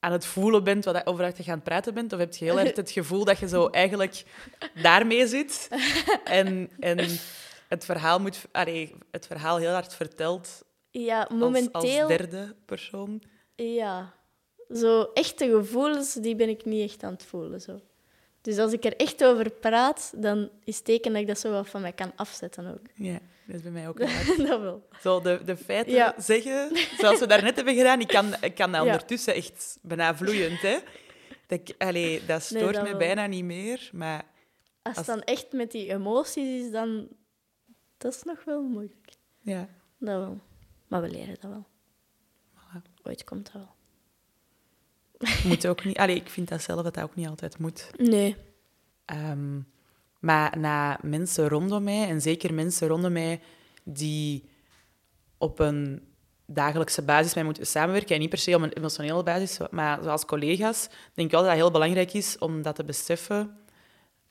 aan 0.00 0.12
het 0.12 0.26
voelen 0.26 0.64
bent 0.64 0.84
wat, 0.84 1.06
over 1.06 1.24
wat 1.24 1.36
je 1.36 1.42
gaan 1.42 1.62
praten 1.62 1.94
bent? 1.94 2.12
Of 2.12 2.18
heb 2.18 2.34
je 2.34 2.44
heel 2.44 2.60
erg 2.60 2.76
het 2.76 2.90
gevoel 2.90 3.24
dat 3.24 3.38
je 3.38 3.48
zo 3.48 3.66
eigenlijk 3.82 4.24
daarmee 4.82 5.26
zit 5.26 5.68
en, 6.24 6.70
en 6.80 6.98
het, 7.68 7.84
verhaal 7.84 8.20
moet, 8.20 8.46
allee, 8.52 8.94
het 9.10 9.26
verhaal 9.26 9.56
heel 9.56 9.72
hard 9.72 9.94
vertelt 9.94 10.64
ja, 10.90 11.28
momenteel, 11.32 12.06
als, 12.06 12.08
derde 12.08 12.54
persoon? 12.64 13.22
Ja, 13.54 14.14
zo 14.70 15.02
echte 15.14 15.48
gevoelens, 15.48 16.14
die 16.14 16.36
ben 16.36 16.48
ik 16.48 16.64
niet 16.64 16.90
echt 16.90 17.02
aan 17.02 17.12
het 17.12 17.22
voelen. 17.22 17.60
Zo. 17.60 17.80
Dus 18.40 18.58
als 18.58 18.72
ik 18.72 18.84
er 18.84 18.96
echt 18.96 19.24
over 19.24 19.50
praat, 19.50 20.12
dan 20.16 20.50
is 20.64 20.76
het 20.76 20.84
teken 20.84 21.12
dat 21.12 21.20
ik 21.20 21.26
dat 21.26 21.38
zo 21.38 21.50
wel 21.50 21.64
van 21.64 21.80
mij 21.80 21.92
kan 21.92 22.12
afzetten 22.16 22.66
ook. 22.66 22.86
Ja, 22.94 23.18
dat 23.46 23.56
is 23.56 23.62
bij 23.62 23.70
mij 23.70 23.88
ook 23.88 23.98
wel. 24.36 24.46
dat 24.46 24.60
wel. 24.60 24.88
Zo 25.00 25.20
de, 25.20 25.40
de 25.44 25.56
feiten 25.56 26.14
zeggen, 26.18 26.70
zoals 26.98 27.18
we 27.18 27.26
daarnet 27.26 27.56
hebben 27.56 27.74
gedaan. 27.74 28.00
Ik 28.00 28.08
kan, 28.08 28.34
ik 28.40 28.54
kan 28.54 28.72
dat 28.72 28.82
ondertussen 28.82 29.34
echt 29.34 29.78
bijna 29.82 30.16
vloeiend, 30.16 30.60
hè. 30.60 30.78
Dat, 31.46 31.74
allee, 31.78 32.24
dat 32.26 32.42
stoort 32.42 32.82
me 32.82 32.96
bijna 32.96 33.26
niet 33.26 33.44
meer, 33.44 33.90
maar... 33.92 34.24
Als, 34.82 34.96
het 34.96 35.06
dan 35.06 35.22
echt 35.22 35.52
met 35.52 35.70
die 35.70 35.92
emoties 35.92 36.64
is, 36.64 36.70
dan... 36.70 37.08
Dat 37.96 38.14
is 38.14 38.22
nog 38.22 38.44
wel 38.44 38.62
moeilijk. 38.62 39.12
Ja. 39.40 39.68
Dat 39.98 40.20
wel. 40.20 40.40
Maar 40.88 41.02
we 41.02 41.10
leren 41.10 41.36
dat 41.40 41.50
wel. 41.50 41.66
Voilà. 42.54 43.02
Ooit 43.02 43.24
komt 43.24 43.52
dat 43.52 43.62
wel. 43.62 43.74
Moet 45.44 45.66
ook 45.66 45.84
niet... 45.84 45.96
Allee, 45.96 46.16
ik 46.16 46.28
vind 46.28 46.48
dat 46.48 46.62
zelf 46.62 46.82
dat 46.82 46.94
dat 46.94 47.04
ook 47.04 47.14
niet 47.14 47.28
altijd 47.28 47.58
moet. 47.58 47.90
Nee. 47.96 48.36
Um, 49.12 49.66
maar 50.20 50.58
na 50.58 50.98
mensen 51.02 51.48
rondom 51.48 51.82
mij, 51.84 52.08
en 52.08 52.20
zeker 52.20 52.54
mensen 52.54 52.88
rondom 52.88 53.12
mij 53.12 53.40
die 53.84 54.48
op 55.38 55.58
een 55.58 56.14
dagelijkse 56.46 57.02
basis 57.02 57.34
mij 57.34 57.44
moeten 57.44 57.66
samenwerken, 57.66 58.14
en 58.14 58.20
niet 58.20 58.30
per 58.30 58.38
se 58.38 58.54
op 58.54 58.62
een 58.62 58.72
emotionele 58.72 59.22
basis, 59.22 59.58
maar 59.70 60.02
zoals 60.02 60.24
collega's, 60.24 60.88
denk 61.14 61.28
ik 61.28 61.30
wel 61.30 61.40
dat 61.40 61.50
het 61.50 61.60
heel 61.60 61.70
belangrijk 61.70 62.12
is 62.12 62.38
om 62.38 62.62
dat 62.62 62.74
te 62.74 62.84
beseffen. 62.84 63.58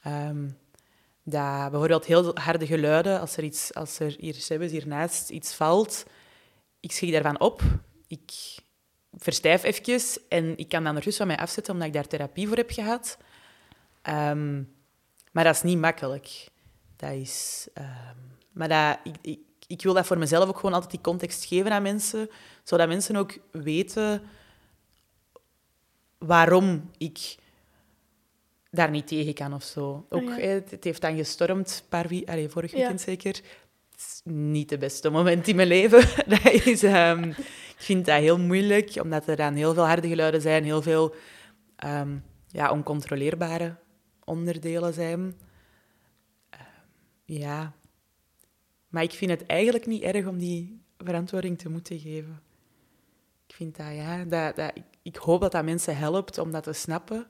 Um, 0.07 0.57
dat 1.27 1.71
bijvoorbeeld 1.71 2.05
heel 2.05 2.37
harde 2.37 2.65
geluiden, 2.65 3.19
als 3.19 3.37
er, 3.37 3.43
iets, 3.43 3.73
als 3.73 3.99
er 3.99 4.15
hier, 4.19 4.69
hiernaast 4.69 5.29
iets 5.29 5.53
valt, 5.53 6.05
ik 6.79 6.91
schrik 6.91 7.11
daarvan 7.11 7.39
op. 7.39 7.61
Ik 8.07 8.31
verstijf 9.17 9.63
even 9.63 10.21
en 10.29 10.57
ik 10.57 10.69
kan 10.69 10.83
dan 10.83 10.97
rust 10.97 11.17
van 11.17 11.27
mij 11.27 11.37
afzetten 11.37 11.73
omdat 11.73 11.87
ik 11.87 11.93
daar 11.93 12.07
therapie 12.07 12.47
voor 12.47 12.57
heb 12.57 12.71
gehad. 12.71 13.17
Um, 14.09 14.73
maar 15.31 15.43
dat 15.43 15.55
is 15.55 15.61
niet 15.61 15.77
makkelijk. 15.77 16.47
Dat 16.95 17.11
is... 17.11 17.67
Um, 17.73 18.37
maar 18.51 18.67
dat, 18.67 18.99
ik, 19.03 19.15
ik, 19.21 19.39
ik 19.67 19.81
wil 19.83 19.93
dat 19.93 20.05
voor 20.05 20.17
mezelf 20.17 20.49
ook 20.49 20.55
gewoon 20.55 20.73
altijd 20.73 20.91
die 20.91 21.01
context 21.01 21.45
geven 21.45 21.71
aan 21.71 21.81
mensen, 21.81 22.29
zodat 22.63 22.87
mensen 22.87 23.15
ook 23.15 23.37
weten 23.51 24.21
waarom 26.17 26.91
ik 26.97 27.35
daar 28.75 28.89
niet 28.89 29.07
tegen 29.07 29.33
kan 29.33 29.53
of 29.53 29.63
zo. 29.63 30.05
Ook, 30.09 30.21
ja. 30.23 30.35
hè, 30.35 30.47
het, 30.47 30.71
het 30.71 30.83
heeft 30.83 31.01
dan 31.01 31.15
gestormd, 31.17 31.85
paar 31.89 32.07
wie, 32.07 32.29
allee, 32.29 32.49
vorig 32.49 32.71
Ja. 32.71 32.77
weekend 32.77 33.01
zeker. 33.01 33.33
Het 33.91 34.01
is 34.01 34.21
niet 34.23 34.69
het 34.69 34.79
beste 34.79 35.09
moment 35.09 35.47
in 35.47 35.55
mijn 35.55 35.67
leven. 35.67 35.99
dat 36.43 36.51
is, 36.53 36.83
ehm, 36.83 37.23
ik 37.29 37.75
vind 37.77 38.05
dat 38.05 38.19
heel 38.19 38.39
moeilijk, 38.39 38.99
omdat 39.01 39.27
er 39.27 39.35
dan 39.35 39.53
heel 39.53 39.73
veel 39.73 39.85
harde 39.87 40.07
geluiden 40.07 40.41
zijn, 40.41 40.63
heel 40.63 40.81
veel 40.81 41.15
ehm, 41.75 42.17
ja, 42.47 42.71
oncontroleerbare 42.71 43.75
onderdelen 44.23 44.93
zijn. 44.93 45.35
Ehm, 46.49 46.63
ja. 47.25 47.73
Maar 48.89 49.03
ik 49.03 49.11
vind 49.11 49.31
het 49.31 49.45
eigenlijk 49.45 49.85
niet 49.85 50.01
erg 50.03 50.25
om 50.25 50.37
die 50.37 50.81
verantwoording 50.97 51.57
te 51.57 51.69
moeten 51.69 51.99
geven. 51.99 52.41
Ik 53.47 53.55
vind 53.55 53.77
dat, 53.77 53.93
ja, 53.93 54.23
dat, 54.23 54.55
dat, 54.55 54.71
ik, 54.73 54.83
ik 55.01 55.15
hoop 55.15 55.41
dat 55.41 55.51
dat 55.51 55.63
mensen 55.63 55.97
helpt 55.97 56.37
om 56.37 56.51
dat 56.51 56.63
te 56.63 56.73
snappen. 56.73 57.27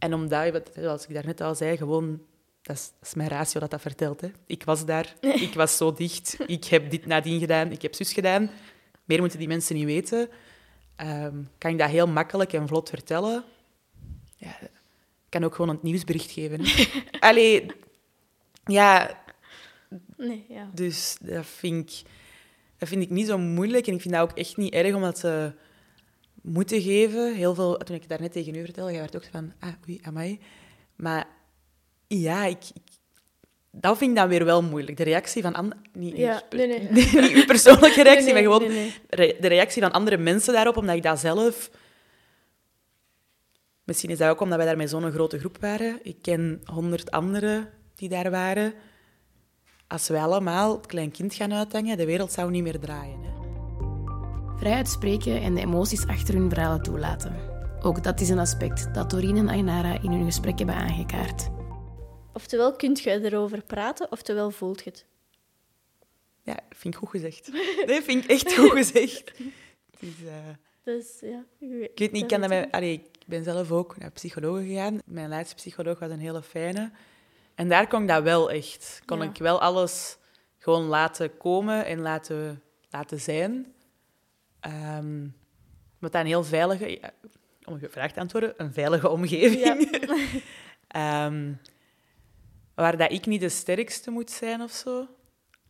En 0.00 0.14
omdat, 0.14 0.70
zoals 0.74 1.06
ik 1.06 1.14
daarnet 1.14 1.40
al 1.40 1.54
zei, 1.54 1.76
gewoon... 1.76 2.22
Dat 2.62 2.76
is, 2.76 2.92
dat 2.98 3.08
is 3.08 3.14
mijn 3.14 3.28
ratio 3.28 3.60
dat 3.60 3.70
dat 3.70 3.80
vertelt. 3.80 4.20
Hè. 4.20 4.28
Ik 4.46 4.64
was 4.64 4.84
daar, 4.84 5.14
ik 5.46 5.54
was 5.54 5.76
zo 5.76 5.92
dicht, 5.92 6.36
ik 6.46 6.64
heb 6.64 6.90
dit 6.90 7.06
nadien 7.06 7.40
gedaan, 7.40 7.72
ik 7.72 7.82
heb 7.82 7.94
zus 7.94 8.12
gedaan. 8.12 8.50
Meer 9.04 9.20
moeten 9.20 9.38
die 9.38 9.48
mensen 9.48 9.74
niet 9.74 9.84
weten. 9.84 10.28
Ehm, 10.96 11.34
kan 11.58 11.70
ik 11.70 11.78
dat 11.78 11.90
heel 11.90 12.06
makkelijk 12.06 12.52
en 12.52 12.68
vlot 12.68 12.88
vertellen? 12.88 13.44
Ja, 14.36 14.60
ik 14.60 14.70
kan 15.28 15.44
ook 15.44 15.54
gewoon 15.54 15.70
een 15.70 15.78
nieuwsbericht 15.82 16.30
geven. 16.30 16.60
Allee, 17.20 17.66
ja, 18.64 19.20
Nee, 20.16 20.44
ja. 20.48 20.70
dus 20.74 21.16
dat 21.20 21.46
vind, 21.46 21.90
ik, 21.90 22.10
dat 22.78 22.88
vind 22.88 23.02
ik 23.02 23.10
niet 23.10 23.26
zo 23.26 23.38
moeilijk. 23.38 23.86
En 23.86 23.94
ik 23.94 24.00
vind 24.00 24.14
dat 24.14 24.22
ook 24.22 24.38
echt 24.38 24.56
niet 24.56 24.72
erg 24.72 24.94
om 24.94 25.02
dat 25.02 25.20
te 25.20 25.52
moeten 26.42 26.80
geven. 26.82 27.34
Heel 27.34 27.54
veel, 27.54 27.76
toen 27.76 27.96
ik 27.96 28.08
daarnet 28.08 28.32
tegen 28.32 28.54
u 28.54 28.64
vertelde, 28.64 28.90
jij 28.92 29.00
werd 29.00 29.16
ook 29.16 29.28
van, 29.30 29.52
ah, 29.60 29.70
oei, 29.88 30.00
amai. 30.02 30.40
Maar 30.96 31.26
ja, 32.06 32.44
ik, 32.44 32.62
ik- 32.74 32.88
dat 33.70 33.98
vind 33.98 34.10
ik 34.10 34.16
dan 34.16 34.28
weer 34.28 34.44
wel 34.44 34.62
moeilijk. 34.62 34.96
De 34.96 35.02
reactie 35.04 35.42
van 35.42 35.54
anderen... 35.54 35.82
Niet, 35.92 36.16
Ja, 36.16 36.42
uw- 36.50 36.58
nee, 36.58 36.66
nee. 36.66 36.88
niet 37.22 37.30
uw 37.34 37.44
persoonlijke 37.44 38.02
reactie, 38.02 38.32
Nee, 38.32 38.48
maar 38.48 38.58
gewoon 38.58 38.90
re- 39.08 39.36
de 39.40 39.48
reactie 39.48 39.82
van 39.82 39.92
andere 39.92 40.16
mensen 40.18 40.52
daarop, 40.52 40.76
omdat 40.76 40.96
ik 40.96 41.02
dat 41.02 41.18
zelf... 41.18 41.70
Misschien 43.84 44.10
is 44.10 44.18
dat 44.18 44.28
ook 44.30 44.40
omdat 44.40 44.56
wij 44.56 44.66
daar 44.66 44.76
met 44.76 44.90
zo'n 44.90 45.10
grote 45.12 45.38
groep 45.38 45.56
waren. 45.60 45.98
Ik 46.02 46.16
ken 46.22 46.60
honderd 46.64 47.10
anderen 47.10 47.70
die 47.94 48.08
daar 48.08 48.30
waren. 48.30 48.72
Als 49.86 50.08
wij 50.08 50.20
allemaal 50.20 50.76
het 50.76 50.86
klein 50.86 51.10
kind 51.10 51.34
gaan 51.34 51.52
uithangen, 51.52 51.96
de 51.96 52.04
wereld 52.06 52.32
zou 52.32 52.50
niet 52.50 52.62
meer 52.62 52.78
draaien. 52.78 53.22
Hè. 53.22 53.29
Vrij 54.60 54.72
uitspreken 54.74 55.40
en 55.42 55.54
de 55.54 55.60
emoties 55.60 56.06
achter 56.06 56.34
hun 56.34 56.50
verhalen 56.50 56.82
toelaten. 56.82 57.34
Ook 57.82 58.02
dat 58.02 58.20
is 58.20 58.28
een 58.28 58.38
aspect 58.38 58.94
dat 58.94 59.10
Doreen 59.10 59.36
en 59.36 59.48
Ainara 59.48 60.00
in 60.02 60.10
hun 60.12 60.24
gesprek 60.24 60.58
hebben 60.58 60.76
aangekaart. 60.76 61.48
Oftewel 62.32 62.76
kunt 62.76 63.00
je 63.00 63.10
erover 63.24 63.62
praten, 63.62 64.10
oftewel 64.12 64.50
voelt 64.50 64.84
je 64.84 64.90
het. 64.90 65.04
Ja, 66.42 66.56
vind 66.70 66.94
ik 66.94 67.00
goed 67.00 67.08
gezegd. 67.10 67.50
Nee, 67.86 68.02
vind 68.02 68.24
ik 68.24 68.30
echt 68.30 68.54
goed 68.58 68.70
gezegd. 68.70 69.32
Het 69.90 70.00
is, 70.02 70.24
eh, 70.26 70.34
Dus 70.84 71.18
ja, 71.20 71.44
je- 71.58 71.90
Ik 71.92 71.98
weet 71.98 72.12
niet, 72.12 72.22
ik, 72.22 72.28
kan 72.40 72.48
dat 72.48 72.66
allee, 72.70 72.92
ik 72.92 73.08
ben 73.26 73.44
zelf 73.44 73.70
ook 73.70 73.96
naar 73.98 74.10
psycholoog 74.10 74.58
gegaan. 74.58 74.98
Mijn 75.04 75.28
laatste 75.28 75.54
psycholoog 75.54 75.98
was 75.98 76.10
een 76.10 76.18
hele 76.20 76.42
fijne. 76.42 76.90
En 77.54 77.68
daar 77.68 77.86
kon 77.88 78.02
ik 78.02 78.08
dat 78.08 78.22
wel 78.22 78.50
echt. 78.50 79.02
Kon 79.06 79.18
Ja. 79.18 79.24
ik 79.24 79.36
wel 79.36 79.60
alles 79.60 80.16
gewoon 80.58 80.84
laten 80.84 81.36
komen 81.36 81.86
en 81.86 82.00
laten, 82.00 82.62
laten 82.90 83.20
zijn. 83.20 83.72
Ehm 84.60 85.26
met 86.00 86.14
een 86.14 86.26
heel 86.26 86.44
veilige... 86.44 86.90
ja, 87.00 87.12
Om 87.64 87.78
je 87.80 87.88
vraag 87.88 88.12
te 88.12 88.20
antwoorden, 88.20 88.54
een 88.56 88.72
veilige 88.72 89.08
omgeving. 89.08 89.88
Ehm, 90.88 91.52
waar 92.74 92.96
dat 92.96 93.12
ik 93.12 93.26
niet 93.26 93.40
de 93.40 93.48
sterkste 93.48 94.10
moet 94.10 94.30
zijn 94.30 94.60
of 94.60 94.70
zo. 94.72 95.06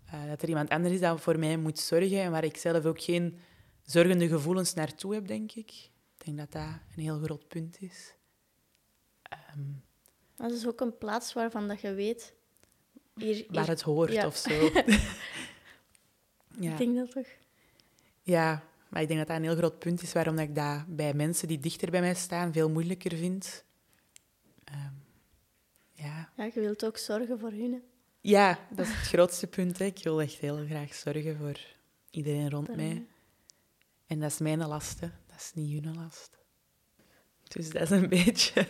Eh, 0.07 0.29
dat 0.29 0.43
er 0.43 0.49
iemand 0.49 0.69
anders 0.69 0.95
is 0.95 1.01
dat 1.01 1.21
voor 1.21 1.39
mij 1.39 1.57
moet 1.57 1.79
zorgen 1.79 2.21
en 2.21 2.31
waar 2.31 2.45
ik 2.45 2.57
zelf 2.57 2.85
ook 2.85 3.01
geen 3.01 3.39
zorgende 3.83 4.29
gevoelens 4.29 4.75
naartoe 4.75 5.15
heb, 5.15 5.27
denk 5.27 5.53
ik. 5.53 5.71
Ik 6.19 6.25
denk 6.25 6.39
dat 6.39 6.53
dat 6.53 6.63
een 6.97 7.03
heel 7.03 7.19
groot 7.19 7.49
punt 7.49 7.77
is. 7.81 8.15
Ehm, 9.23 9.63
Dat 10.37 10.53
is 10.53 10.67
ook 10.67 10.81
een 10.81 10.99
plaats 10.99 11.33
waarvan 11.33 11.69
dat 11.69 11.81
je 11.81 11.95
weet... 11.95 12.35
Hier, 13.15 13.45
waar 13.49 13.63
hier- 13.63 13.71
het 13.71 13.83
hoort 13.83 14.13
ja. 14.13 14.27
of 14.27 14.37
zo. 14.37 14.51
ja. 16.65 16.71
Ik 16.71 16.79
denk 16.79 16.97
dat 16.97 17.11
toch. 17.13 17.27
ja, 18.23 18.63
maar 18.91 19.03
ik 19.03 19.09
denk 19.09 19.19
dat 19.19 19.29
dat 19.29 19.37
een 19.37 19.43
heel 19.43 19.57
groot 19.57 19.79
punt 19.79 20.03
is 20.03 20.13
waarom 20.13 20.37
dat 20.37 20.49
ik 20.49 20.55
dat 20.55 20.85
bij 20.97 21.15
mensen 21.15 21.49
die 21.49 21.59
dichter 21.59 21.91
bij 21.91 22.01
mij 22.01 22.15
staan 22.15 22.53
veel 22.53 22.71
moeilijker 22.71 23.17
vind. 23.17 23.65
Ehm, 24.65 24.93
ja. 25.93 26.33
Ja, 26.37 26.45
je 26.45 26.61
wilt 26.61 26.85
ook 26.85 26.97
zorgen 26.97 27.39
voor 27.39 27.51
hun. 27.51 27.73
hè. 27.73 27.79
ja, 28.21 28.59
dat 28.71 28.87
is 28.87 28.93
het 28.93 29.07
grootste 29.07 29.47
punt. 29.47 29.79
Hè. 29.79 29.85
Ik 29.85 30.03
wil 30.03 30.21
echt 30.21 30.39
heel 30.39 30.67
graag 30.67 30.95
zorgen 30.95 31.37
voor 31.37 31.61
iedereen 32.11 32.51
rond 32.51 32.77
mij. 32.77 33.07
En 34.07 34.21
dat 34.21 34.31
is 34.31 34.39
mijn 34.39 34.67
last, 34.67 35.01
hè. 35.01 35.09
dat 35.27 35.37
is 35.37 35.51
niet 35.55 35.85
hun 35.85 35.95
last. 35.95 36.39
Dus 37.43 37.71
dat 37.71 37.83
is 37.83 37.91
een 37.91 38.09
beetje... 38.25 38.67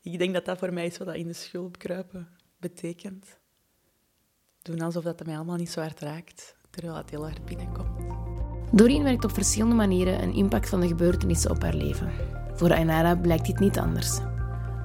ik 0.00 0.18
denk 0.18 0.34
dat 0.34 0.44
dat 0.44 0.58
voor 0.58 0.72
mij 0.72 0.86
is 0.86 0.98
wat 0.98 1.06
dat 1.06 1.16
in 1.16 1.26
de 1.26 1.32
schulp 1.32 1.78
kruipen 1.78 2.28
betekent. 2.56 3.38
Doen 4.62 4.80
alsof 4.80 5.04
dat 5.04 5.26
mij 5.26 5.36
allemaal 5.36 5.56
niet 5.56 5.70
zo 5.70 5.80
hard 5.80 6.00
raakt, 6.00 6.56
terwijl 6.70 6.96
het 6.96 7.10
heel 7.10 7.22
hard 7.22 7.44
binnenkomt. 7.44 8.31
Doreen 8.74 9.02
werkt 9.02 9.24
op 9.24 9.32
verschillende 9.34 9.74
manieren 9.74 10.22
een 10.22 10.34
impact 10.34 10.68
van 10.68 10.80
de 10.80 10.86
gebeurtenissen 10.86 11.50
op 11.50 11.62
haar 11.62 11.74
leven. 11.74 12.12
Voor 12.54 12.72
Ainara 12.72 13.16
blijkt 13.16 13.46
dit 13.46 13.58
niet 13.58 13.78
anders. 13.78 14.18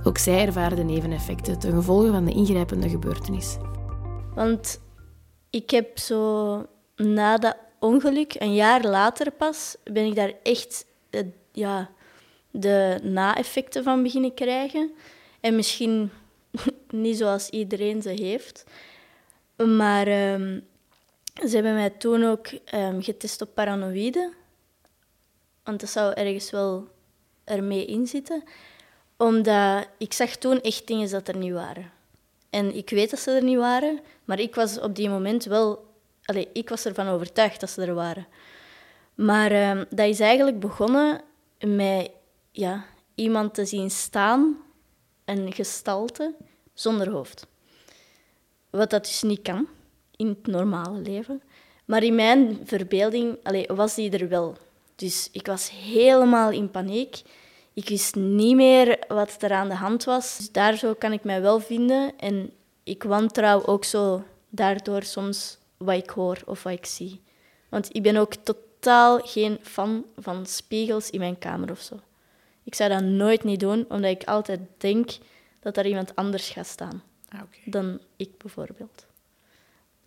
Ook 0.04 0.18
zij 0.18 0.46
ervaren 0.46 0.78
de 0.78 0.84
neveneffecten 0.84 1.60
ten 1.60 1.72
gevolge 1.72 2.12
van 2.12 2.26
de 2.26 2.32
ingrijpende 2.32 2.90
gebeurtenis. 2.90 3.58
Want 4.36 4.82
ik 5.50 5.70
heb 5.70 5.98
zo 5.98 6.66
na 6.96 7.38
dat 7.38 7.58
ongeluk, 7.80 8.36
een 8.40 8.54
jaar 8.54 8.84
later 8.84 9.32
pas, 9.32 9.76
ben 9.84 10.06
ik 10.06 10.16
daar 10.16 10.34
echt 10.44 10.86
ja, 11.52 11.90
de 12.52 13.00
na-effecten 13.04 13.84
van 13.84 14.04
beginnen 14.04 14.34
krijgen. 14.34 14.92
En 15.40 15.56
misschien 15.56 16.12
niet 16.90 17.18
zoals 17.18 17.50
iedereen 17.50 18.02
ze 18.02 18.10
heeft. 18.10 18.64
Maar 19.56 20.08
ehm, 20.08 20.60
ze 21.46 21.56
hebben 21.56 21.74
mij 21.74 21.90
toen 21.90 22.24
ook 22.24 22.48
ehm, 22.48 23.02
getest 23.02 23.42
op 23.42 23.54
paranoïde. 23.54 24.34
Want 25.64 25.80
dat 25.80 25.90
zou 25.90 26.14
ergens 26.14 26.50
wel 26.50 26.88
ermee 27.44 27.86
in 27.86 28.08
zitten. 28.08 28.44
Omdat 29.18 29.88
ik 29.98 30.14
zag 30.14 30.36
toen 30.36 30.62
echt 30.62 30.88
dingen 30.88 31.10
dat 31.10 31.28
er 31.28 31.38
niet 31.38 31.54
waren. 31.54 31.92
En 32.50 32.76
ik 32.76 32.90
weet 32.90 33.10
dat 33.10 33.20
ze 33.20 33.32
er 33.32 33.44
niet 33.44 33.58
waren, 33.58 34.00
maar 34.26 34.40
ik 34.40 34.56
was 34.56 34.80
op 34.80 34.96
die 34.96 35.10
moment 35.10 35.44
wel... 35.44 35.86
Allee, 36.24 36.50
ik 36.54 36.70
was 36.70 36.86
ervan 36.86 37.08
overtuigd 37.08 37.60
dat 37.60 37.70
ze 37.70 37.82
er 37.82 37.94
waren. 37.94 38.28
Maar 39.16 39.52
ehm, 39.52 39.86
dat 39.90 40.08
is 40.08 40.20
eigenlijk 40.20 40.60
begonnen 40.60 41.22
met 41.60 42.12
ja, 42.52 42.86
iemand 43.16 43.54
te 43.54 43.66
zien 43.66 43.92
staan, 43.92 44.58
een 45.26 45.54
gestalte, 45.54 46.34
zonder 46.74 47.10
hoofd. 47.10 47.48
Wat 48.70 48.90
dat 48.90 49.06
dus 49.06 49.22
niet 49.22 49.42
kan 49.42 49.68
in 50.18 50.28
het 50.28 50.48
normale 50.48 51.00
leven. 51.00 51.42
Maar 51.86 52.04
in 52.04 52.16
mijn 52.16 52.60
verbeelding 52.64 53.38
allee, 53.44 53.68
was 53.68 53.96
die 53.96 54.18
er 54.18 54.30
wel. 54.30 54.58
Dus 54.96 55.30
ik 55.32 55.46
was 55.46 55.72
helemaal 55.72 56.52
in 56.52 56.72
paniek. 56.72 57.22
Ik 57.74 57.90
wist 57.90 58.16
niet 58.16 58.56
meer 58.56 59.00
wat 59.08 59.36
er 59.40 59.52
aan 59.52 59.70
de 59.70 59.76
hand 59.76 60.04
was. 60.04 60.38
Dus 60.38 60.52
daar 60.52 60.78
zo 60.78 60.94
kan 60.94 61.14
ik 61.14 61.24
mij 61.24 61.42
wel 61.42 61.60
vinden. 61.60 62.18
En 62.18 62.52
ik 62.84 63.04
wantrouw 63.04 63.66
ook 63.66 63.84
zo 63.84 64.24
daardoor 64.50 65.04
soms 65.04 65.58
wat 65.78 65.96
ik 65.96 66.10
hoor 66.10 66.42
of 66.46 66.64
wat 66.64 66.74
ik 66.74 66.86
zie. 66.86 67.22
Want 67.70 67.96
ik 67.96 68.04
ben 68.04 68.16
ook 68.16 68.34
totaal 68.34 69.20
geen 69.20 69.60
fan 69.62 70.06
van 70.18 70.46
spiegels 70.46 71.10
in 71.10 71.20
mijn 71.20 71.38
kamer 71.38 71.72
of 71.72 71.80
zo. 71.80 72.00
Ik 72.64 72.76
zou 72.76 72.90
dat 72.90 73.04
nooit 73.04 73.44
niet 73.44 73.60
doen, 73.60 73.86
omdat 73.90 74.12
ik 74.12 74.24
altijd 74.24 74.60
denk 74.78 75.10
dat 75.60 75.78
er 75.78 75.86
iemand 75.86 76.16
anders 76.16 76.50
gaat 76.50 76.68
staan 76.68 77.04
Ah, 77.30 77.42
dan 77.66 78.00
ik 78.16 78.38
bijvoorbeeld. 78.38 79.06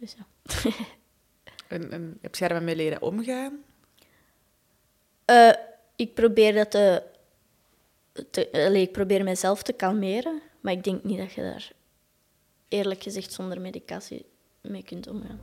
Dus 0.00 0.16
ja. 0.18 0.26
En, 1.68 1.90
en 1.90 2.18
heb 2.20 2.36
je 2.36 2.48
daarmee 2.48 2.76
leren 2.76 3.02
omgaan? 3.02 3.64
Eh, 5.24 5.52
ik 5.96 6.14
probeer 6.14 6.54
dat 6.54 6.70
te, 6.70 7.02
te 8.30 8.52
allee, 8.52 8.82
ik 8.82 8.92
probeer 8.92 9.24
mezelf 9.24 9.62
te 9.62 9.72
kalmeren, 9.72 10.42
maar 10.60 10.72
ik 10.72 10.84
denk 10.84 11.04
niet 11.04 11.18
dat 11.18 11.32
je 11.32 11.40
daar 11.40 11.72
eerlijk 12.68 13.02
gezegd 13.02 13.32
zonder 13.32 13.60
medicatie 13.60 14.26
mee 14.60 14.82
kunt 14.82 15.06
omgaan. 15.06 15.40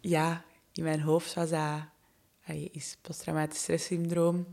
Ja, 0.00 0.44
in 0.72 0.82
mijn 0.82 1.00
hoofd 1.00 1.34
was 1.34 1.50
dat... 1.50 1.80
allee, 2.46 2.70
is 2.72 2.96
posttraumatisch 3.02 3.60
stresssyndroom 3.60 4.46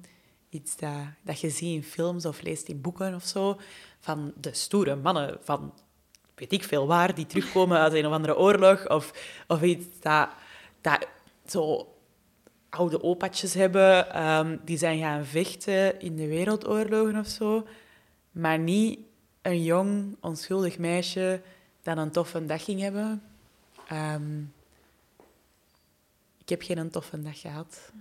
iets 0.58 0.76
dat, 0.76 0.92
dat 1.22 1.40
je 1.40 1.50
ziet 1.50 1.76
in 1.76 1.84
films 1.84 2.26
of 2.26 2.42
leest 2.42 2.68
in 2.68 2.82
boeken 2.82 3.16
of 3.16 3.24
zo, 3.24 3.60
van 4.00 4.34
de 4.36 4.54
stoere 4.54 4.96
mannen 4.96 5.38
van 5.42 5.74
weet 6.36 6.52
ik 6.52 6.64
veel 6.64 6.88
waar, 6.88 7.16
die 7.16 7.26
terugkomen 7.26 7.78
uit 7.78 7.94
een 7.94 8.06
of 8.06 8.12
andere 8.12 8.38
oorlog 8.38 8.90
of, 8.90 9.12
of 9.48 9.62
iets 9.62 9.86
dat, 10.00 10.30
dat 10.82 11.08
zo 11.46 11.94
oude 12.70 13.04
opatjes 13.04 13.54
hebben, 13.54 14.14
ehm, 14.14 14.58
die 14.66 14.78
zijn 14.78 15.00
gaan 15.00 15.26
vechten 15.26 16.00
in 16.00 16.16
de 16.16 16.28
wereldoorlogen 16.28 17.20
of 17.20 17.28
zo, 17.28 17.68
maar 18.32 18.60
niet 18.60 19.00
een 19.42 19.64
jong, 19.64 20.18
onschuldig 20.22 20.78
meisje 20.78 21.42
dat 21.84 21.98
een 21.98 22.12
toffe 22.12 22.46
dag 22.46 22.64
ging 22.64 22.80
hebben. 22.80 23.24
Ehm, 23.88 24.42
ik 26.38 26.50
heb 26.50 26.62
geen 26.62 26.90
toffe 26.90 27.22
dag 27.22 27.40
gehad. 27.40 27.92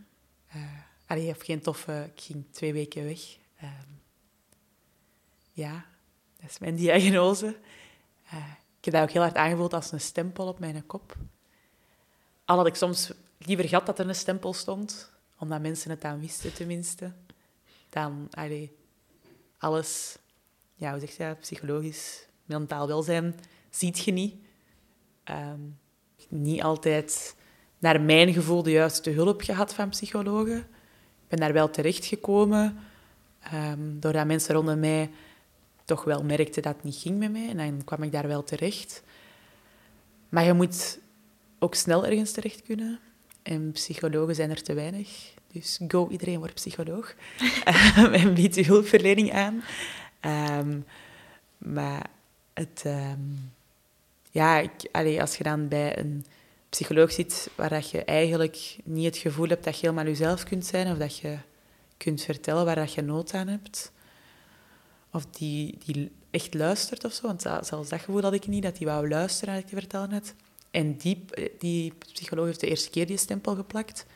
Uh, 0.57 0.63
allee, 1.07 1.31
of 1.31 1.43
geen 1.43 1.61
toffe... 1.61 2.11
Ik 2.15 2.21
ging 2.21 2.45
twee 2.51 2.73
weken 2.73 3.05
weg. 3.05 3.21
Ehm, 3.57 3.91
ja, 5.53 5.87
dat 6.41 6.51
is 6.51 6.59
mijn 6.59 6.77
diagnose. 6.85 7.47
Uh, 8.35 8.51
ik 8.79 8.85
heb 8.85 8.95
dat 8.95 9.03
ook 9.03 9.11
heel 9.11 9.23
hard 9.23 9.37
aangevoeld 9.37 9.75
als 9.75 9.93
een 9.93 10.01
stempel 10.01 10.47
op 10.47 10.59
mijn 10.59 10.87
kop. 10.87 11.17
Al 12.45 12.57
had 12.57 12.67
ik 12.67 12.75
soms 12.75 13.13
liever 13.39 13.69
gehad 13.69 13.87
dat 13.87 13.99
er 13.99 14.09
een 14.09 14.15
stempel 14.15 14.53
stond, 14.53 15.11
omdat 15.39 15.61
mensen 15.61 15.91
het 15.91 16.01
dan 16.01 16.21
wisten 16.21 16.55
tenminste. 16.55 17.13
Dan, 17.89 18.29
allee, 18.31 18.77
alles, 19.59 20.19
ja, 20.75 20.91
hoe 20.91 21.01
zeg 21.01 21.17
je 21.17 21.25
dat, 21.25 21.41
psychologisch, 21.41 22.27
mentaal 22.45 22.87
welzijn, 22.87 23.35
ziet 23.71 23.99
je 23.99 24.13
niet. 24.13 24.35
Ehm, 25.25 25.61
niet 26.29 26.63
altijd 26.63 27.37
naar 27.79 28.01
mijn 28.01 28.33
gevoel 28.33 28.63
de 28.63 28.71
juiste 28.71 29.11
hulp 29.11 29.41
gehad 29.41 29.75
van 29.75 29.89
psychologen. 29.89 30.69
Ik 31.27 31.33
ben 31.33 31.41
daar 31.41 31.53
wel 31.53 31.71
terechtgekomen, 31.71 32.79
um, 33.55 34.01
doordat 34.01 34.27
mensen 34.27 34.55
rondom 34.55 34.81
mij 34.81 35.11
toch 35.85 36.05
wel 36.05 36.25
merkten 36.25 36.63
dat 36.63 36.75
het 36.75 36.85
niet 36.85 36.97
ging 36.97 37.19
met 37.19 37.33
mij. 37.33 37.49
En 37.49 37.57
dan 37.57 37.85
kwam 37.85 38.03
ik 38.03 38.13
daar 38.13 38.27
wel 38.27 38.45
terecht. 38.45 39.03
Maar 40.29 40.45
je 40.45 40.53
moet 40.53 40.99
ook 41.59 41.75
snel 41.75 42.07
ergens 42.07 42.33
terecht 42.33 42.63
kunnen. 42.63 42.99
En 43.43 43.73
psychologen 43.73 44.35
zijn 44.35 44.51
er 44.51 44.63
te 44.63 44.75
weinig. 44.75 45.35
Dus 45.53 45.81
go, 45.89 46.09
iedereen 46.11 46.39
wordt 46.39 46.55
psycholoog. 46.55 47.15
Ehm, 47.65 48.13
en 48.21 48.35
biedt 48.35 48.55
je 48.55 48.65
hulpverlening 48.65 49.33
aan. 49.33 49.63
Um, 50.61 50.85
maar 51.59 52.07
het... 52.55 52.83
Um, 52.87 53.53
ja, 54.31 54.59
ik, 54.59 54.71
allee, 54.93 55.21
als 55.21 55.37
je 55.37 55.45
dan 55.45 55.69
bij 55.69 55.99
een 55.99 56.27
psycholoog 56.69 57.13
zit 57.13 57.51
waar 57.55 57.69
dat 57.69 57.91
je 57.91 58.05
eigenlijk 58.05 58.77
niet 58.85 59.05
het 59.05 59.17
gevoel 59.17 59.49
hebt 59.49 59.65
dat 59.65 59.75
je 59.75 59.87
helemaal 59.87 60.07
jezelf 60.07 60.45
kunt 60.45 60.67
zijn 60.67 60.91
of 60.93 60.99
dat 60.99 61.19
je 61.19 61.39
kunt 61.97 62.23
vertellen 62.23 62.65
waar 62.65 62.75
dat 62.75 62.95
je 62.95 63.03
nood 63.03 63.35
aan 63.35 63.49
hebt, 63.49 63.93
of 65.13 65.27
die, 65.27 65.79
die 65.85 66.13
echt 66.31 66.55
luistert 66.55 67.05
of 67.05 67.13
zo, 67.13 67.27
want 67.27 67.43
zelfs 67.43 67.89
dat 67.89 68.01
gevoel 68.01 68.23
had 68.23 68.33
ik 68.33 68.47
niet, 68.47 68.63
dat 68.63 68.77
die 68.77 68.87
wou 68.87 69.09
luisteren 69.09 69.55
naar 69.55 69.63
ik 69.63 69.69
te 69.69 69.77
vertellen 69.77 70.13
had. 70.13 70.35
En 70.71 70.97
die, 70.97 71.25
die 71.59 71.93
psycholoog 72.13 72.47
heeft 72.47 72.61
de 72.61 72.69
eerste 72.69 72.91
keer 72.91 73.07
die 73.07 73.17
stempel 73.17 73.55
geplakt. 73.55 74.07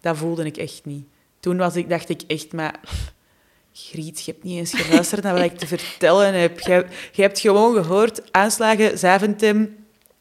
Dat 0.00 0.16
voelde 0.16 0.44
ik 0.44 0.56
echt 0.56 0.84
niet. 0.84 1.06
Toen 1.40 1.56
was 1.56 1.76
ik, 1.76 1.88
dacht 1.88 2.08
ik 2.08 2.22
echt, 2.22 2.52
maar... 2.52 2.80
Griet, 3.72 4.24
je 4.24 4.32
hebt 4.32 4.44
niet 4.44 4.58
eens 4.58 4.74
geluisterd 4.74 5.22
naar 5.22 5.34
wat 5.34 5.42
ik 5.42 5.58
te 5.58 5.66
vertellen 5.66 6.34
heb. 6.34 6.60
Je, 6.60 6.86
je 7.12 7.22
hebt 7.22 7.38
gewoon 7.38 7.84
gehoord, 7.84 8.32
aanslagen, 8.32 8.98
Zaventem, 8.98 9.79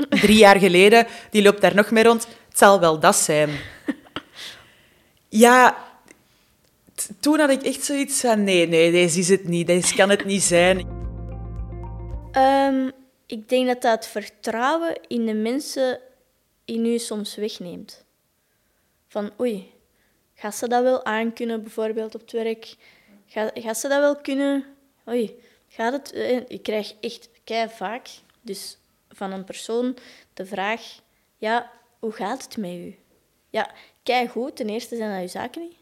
drie 0.10 0.38
jaar 0.38 0.60
geleden, 0.60 1.08
die 1.30 1.42
loopt 1.42 1.62
daar 1.62 1.76
nog 1.76 1.92
mee 1.92 2.04
rond. 2.04 2.28
Het 2.48 2.58
zal 2.58 2.80
wel 2.80 3.00
dat 3.00 3.16
zijn. 3.16 3.50
Ja, 5.30 5.78
toen 7.20 7.40
had 7.40 7.50
ik 7.50 7.62
echt 7.62 7.84
zoiets 7.84 8.20
van, 8.20 8.44
nee, 8.44 8.68
nee, 8.68 8.92
deze 8.92 9.20
is 9.20 9.30
het 9.30 9.48
niet. 9.48 9.68
Deze 9.68 9.96
kan 9.96 10.10
het 10.10 10.26
niet 10.26 10.42
zijn. 10.42 10.78
Um, 12.38 12.92
ik 13.26 13.50
denk 13.50 13.68
dat 13.68 13.82
dat 13.82 14.08
vertrouwen 14.08 15.00
in 15.08 15.26
de 15.26 15.34
mensen 15.34 16.00
in 16.66 16.86
u 16.86 16.98
soms 16.98 17.36
wegneemt. 17.36 18.04
Van 19.08 19.32
oei, 19.40 19.72
gaat 20.36 20.56
ze 20.56 20.68
dat 20.68 20.84
wel 20.84 21.06
aankunnen, 21.06 21.62
bijvoorbeeld 21.62 22.16
op 22.16 22.22
het 22.22 22.32
werk? 22.32 22.76
Gaat, 23.28 23.52
gaat 23.54 23.78
ze 23.78 23.88
dat 23.88 24.00
wel 24.00 24.16
kunnen? 24.16 24.66
Oei, 25.08 25.40
gaat 25.68 25.94
het... 25.94 26.12
Eh, 26.12 26.42
ik 26.48 26.64
krijg 26.64 26.94
echt 27.00 27.30
kei 27.44 27.70
vaak 27.70 28.08
dus 28.42 28.78
van 29.20 29.32
een 29.32 29.44
persoon 29.44 29.98
de 30.34 30.46
vraag... 30.46 30.82
Ja, 31.38 31.72
hoe 32.00 32.12
gaat 32.12 32.44
het 32.44 32.58
met 32.58 32.72
u? 32.72 32.96
Ja, 33.50 33.72
kei 34.04 34.28
goed. 34.28 34.56
Ten 34.56 34.70
eerste 34.70 34.96
zijn 34.96 35.12
dat 35.12 35.22
uw 35.22 35.28
zaken 35.28 35.62
niet. 35.62 35.78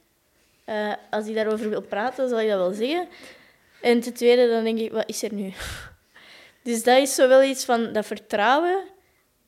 Uh, 0.66 0.94
als 1.10 1.26
hij 1.26 1.34
daarover 1.34 1.70
wil 1.70 1.82
praten, 1.82 2.30
zal 2.30 2.40
ik 2.40 2.50
dat 2.50 2.58
wel 2.58 2.74
zeggen. 2.74 3.08
En 3.82 4.00
ten 4.00 4.14
tweede, 4.14 4.50
dan 4.50 4.64
denk 4.64 4.80
ik, 4.80 4.92
wat 4.92 5.10
is 5.10 5.24
er 5.24 5.34
nu? 5.34 5.54
Dus 6.64 6.84
dat 6.84 6.98
is 6.98 7.16
zo 7.16 7.28
wel 7.28 7.44
iets 7.44 7.66
van 7.66 7.94
dat 7.94 8.06
vertrouwen. 8.06 8.84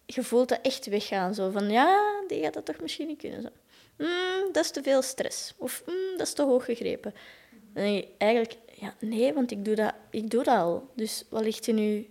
Je 0.05 0.23
voelt 0.23 0.49
dat 0.49 0.59
echt 0.61 0.85
weggaan. 0.85 1.33
Zo 1.33 1.49
van, 1.49 1.69
ja, 1.69 2.23
die 2.27 2.41
gaat 2.41 2.53
dat 2.53 2.65
toch 2.65 2.79
misschien 2.81 3.07
niet 3.07 3.17
kunnen. 3.17 3.41
Zo. 3.41 3.49
Mm, 3.97 4.51
dat 4.51 4.63
is 4.63 4.71
te 4.71 4.83
veel 4.83 5.01
stress. 5.01 5.53
Of 5.57 5.83
mm, 5.85 6.17
dat 6.17 6.27
is 6.27 6.33
te 6.33 6.43
hoog 6.43 6.65
gegrepen. 6.65 7.13
Dan 7.73 8.05
eigenlijk, 8.17 8.55
ja, 8.73 8.95
nee, 8.99 9.33
want 9.33 9.51
ik 9.51 9.65
doe, 9.65 9.75
dat, 9.75 9.93
ik 10.09 10.29
doe 10.29 10.43
dat 10.43 10.57
al. 10.57 10.89
Dus 10.95 11.23
wat 11.29 11.43
ligt 11.43 11.67
er 11.67 11.73
nu 11.73 12.07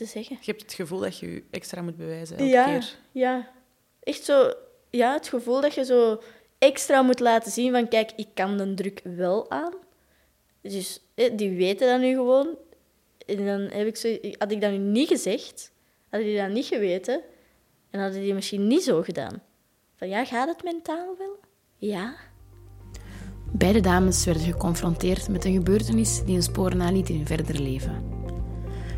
te 0.00 0.12
zeggen? 0.12 0.36
Je 0.40 0.50
hebt 0.50 0.62
het 0.62 0.72
gevoel 0.72 1.00
dat 1.00 1.18
je 1.18 1.32
je 1.32 1.44
extra 1.50 1.82
moet 1.82 1.96
bewijzen 1.96 2.36
elke 2.36 2.50
ja, 2.50 2.64
keer. 2.64 2.98
Ja, 3.12 3.50
echt 4.02 4.24
zo... 4.24 4.52
Ja, 4.90 5.12
het 5.12 5.28
gevoel 5.28 5.60
dat 5.60 5.74
je 5.74 5.84
zo 5.84 6.20
extra 6.58 7.02
moet 7.02 7.20
laten 7.20 7.52
zien 7.52 7.72
van, 7.72 7.88
kijk, 7.88 8.12
ik 8.16 8.28
kan 8.34 8.56
de 8.56 8.74
druk 8.74 9.00
wel 9.04 9.50
aan. 9.50 9.72
Dus 10.60 11.02
die 11.32 11.56
weten 11.56 11.88
dat 11.88 12.00
nu 12.00 12.14
gewoon. 12.14 12.56
En 13.26 13.46
dan 13.46 13.60
heb 13.60 13.86
ik 13.86 13.96
zo, 13.96 14.18
had 14.38 14.52
ik 14.52 14.60
dat 14.60 14.70
nu 14.70 14.78
niet 14.78 15.08
gezegd, 15.08 15.72
had 16.08 16.20
die 16.20 16.36
dat 16.36 16.50
niet 16.50 16.66
geweten, 16.66 17.20
en 17.90 18.00
hadden 18.00 18.20
die 18.20 18.34
misschien 18.34 18.66
niet 18.66 18.82
zo 18.82 19.02
gedaan. 19.02 19.42
Van 19.96 20.08
ja, 20.08 20.24
gaat 20.24 20.48
het 20.48 20.64
mentaal 20.64 21.14
wel? 21.18 21.38
Ja. 21.76 22.14
Beide 23.52 23.80
dames 23.80 24.24
werden 24.24 24.42
geconfronteerd 24.42 25.28
met 25.28 25.44
een 25.44 25.52
gebeurtenis 25.52 26.24
die 26.24 26.36
een 26.36 26.42
spoor 26.42 26.76
naliet 26.76 27.08
in 27.08 27.16
hun 27.16 27.26
verder 27.26 27.60
leven. 27.60 28.19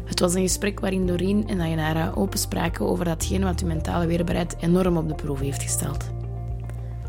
Het 0.05 0.21
was 0.21 0.35
een 0.35 0.43
gesprek 0.43 0.81
waarin 0.81 1.07
Doreen 1.07 1.49
en 1.49 1.61
Ayanara 1.61 2.13
openspraken 2.15 2.87
over 2.87 3.05
datgene 3.05 3.45
wat 3.45 3.61
hun 3.61 3.69
mentale 3.69 4.07
weerbaarheid 4.07 4.57
enorm 4.61 4.97
op 4.97 5.09
de 5.09 5.15
proef 5.15 5.41
heeft 5.41 5.63
gesteld. 5.63 6.11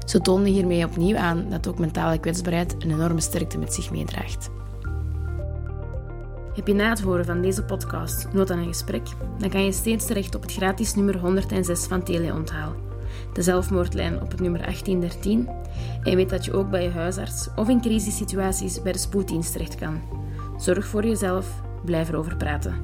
Ze 0.06 0.21
toonden 0.21 0.53
hiermee 0.53 0.86
opnieuw 0.86 1.17
aan 1.17 1.45
dat 1.49 1.67
ook 1.67 1.79
mentale 1.79 2.17
kwetsbaarheid 2.17 2.75
een 2.79 2.91
enorme 2.91 3.21
sterkte 3.21 3.58
met 3.58 3.73
zich 3.73 3.91
meedraagt. 3.91 4.49
Heb 6.53 6.67
je 6.67 6.73
na 6.73 6.89
het 6.89 7.01
horen 7.01 7.25
van 7.25 7.41
deze 7.41 7.63
podcast 7.63 8.27
nood 8.34 8.51
aan 8.51 8.58
een 8.58 8.67
gesprek? 8.67 9.08
Dan 9.38 9.49
kan 9.49 9.65
je 9.65 9.71
steeds 9.71 10.06
terecht 10.06 10.36
op 10.36 10.41
het 10.41 10.53
gratis 10.53 10.95
nummer 10.95 11.17
106 11.17 11.86
van 11.86 12.03
Teleonthaal, 12.03 12.73
de 13.34 13.41
zelfmoordlijn 13.41 14.21
op 14.21 14.32
het 14.32 14.39
nummer 14.39 14.62
1813. 14.62 15.49
En 16.03 16.15
weet 16.15 16.29
dat 16.29 16.45
je 16.45 16.53
ook 16.53 16.69
bij 16.69 16.84
je 16.84 16.89
huisarts 16.89 17.47
of 17.56 17.69
in 17.69 17.82
crisissituaties 17.82 18.82
bij 18.82 18.91
de 18.91 18.97
spoeddienst 18.97 19.51
terecht 19.51 19.75
kan. 19.75 20.01
Zorg 20.58 20.86
voor 20.86 21.06
jezelf, 21.06 21.62
blijf 21.86 22.10
erover 22.10 22.36
praten. 22.36 22.76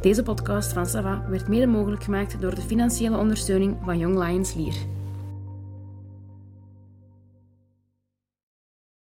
Deze 0.00 0.22
podcast 0.22 0.72
van 0.72 0.86
Sava 0.86 1.24
werd 1.28 1.48
mede 1.48 1.66
mogelijk 1.66 2.02
gemaakt 2.02 2.40
door 2.40 2.54
de 2.54 2.60
financiële 2.60 3.16
ondersteuning 3.16 3.76
van 3.84 3.98
Young 3.98 4.18
Lions 4.18 4.54
Lier. 4.54 4.74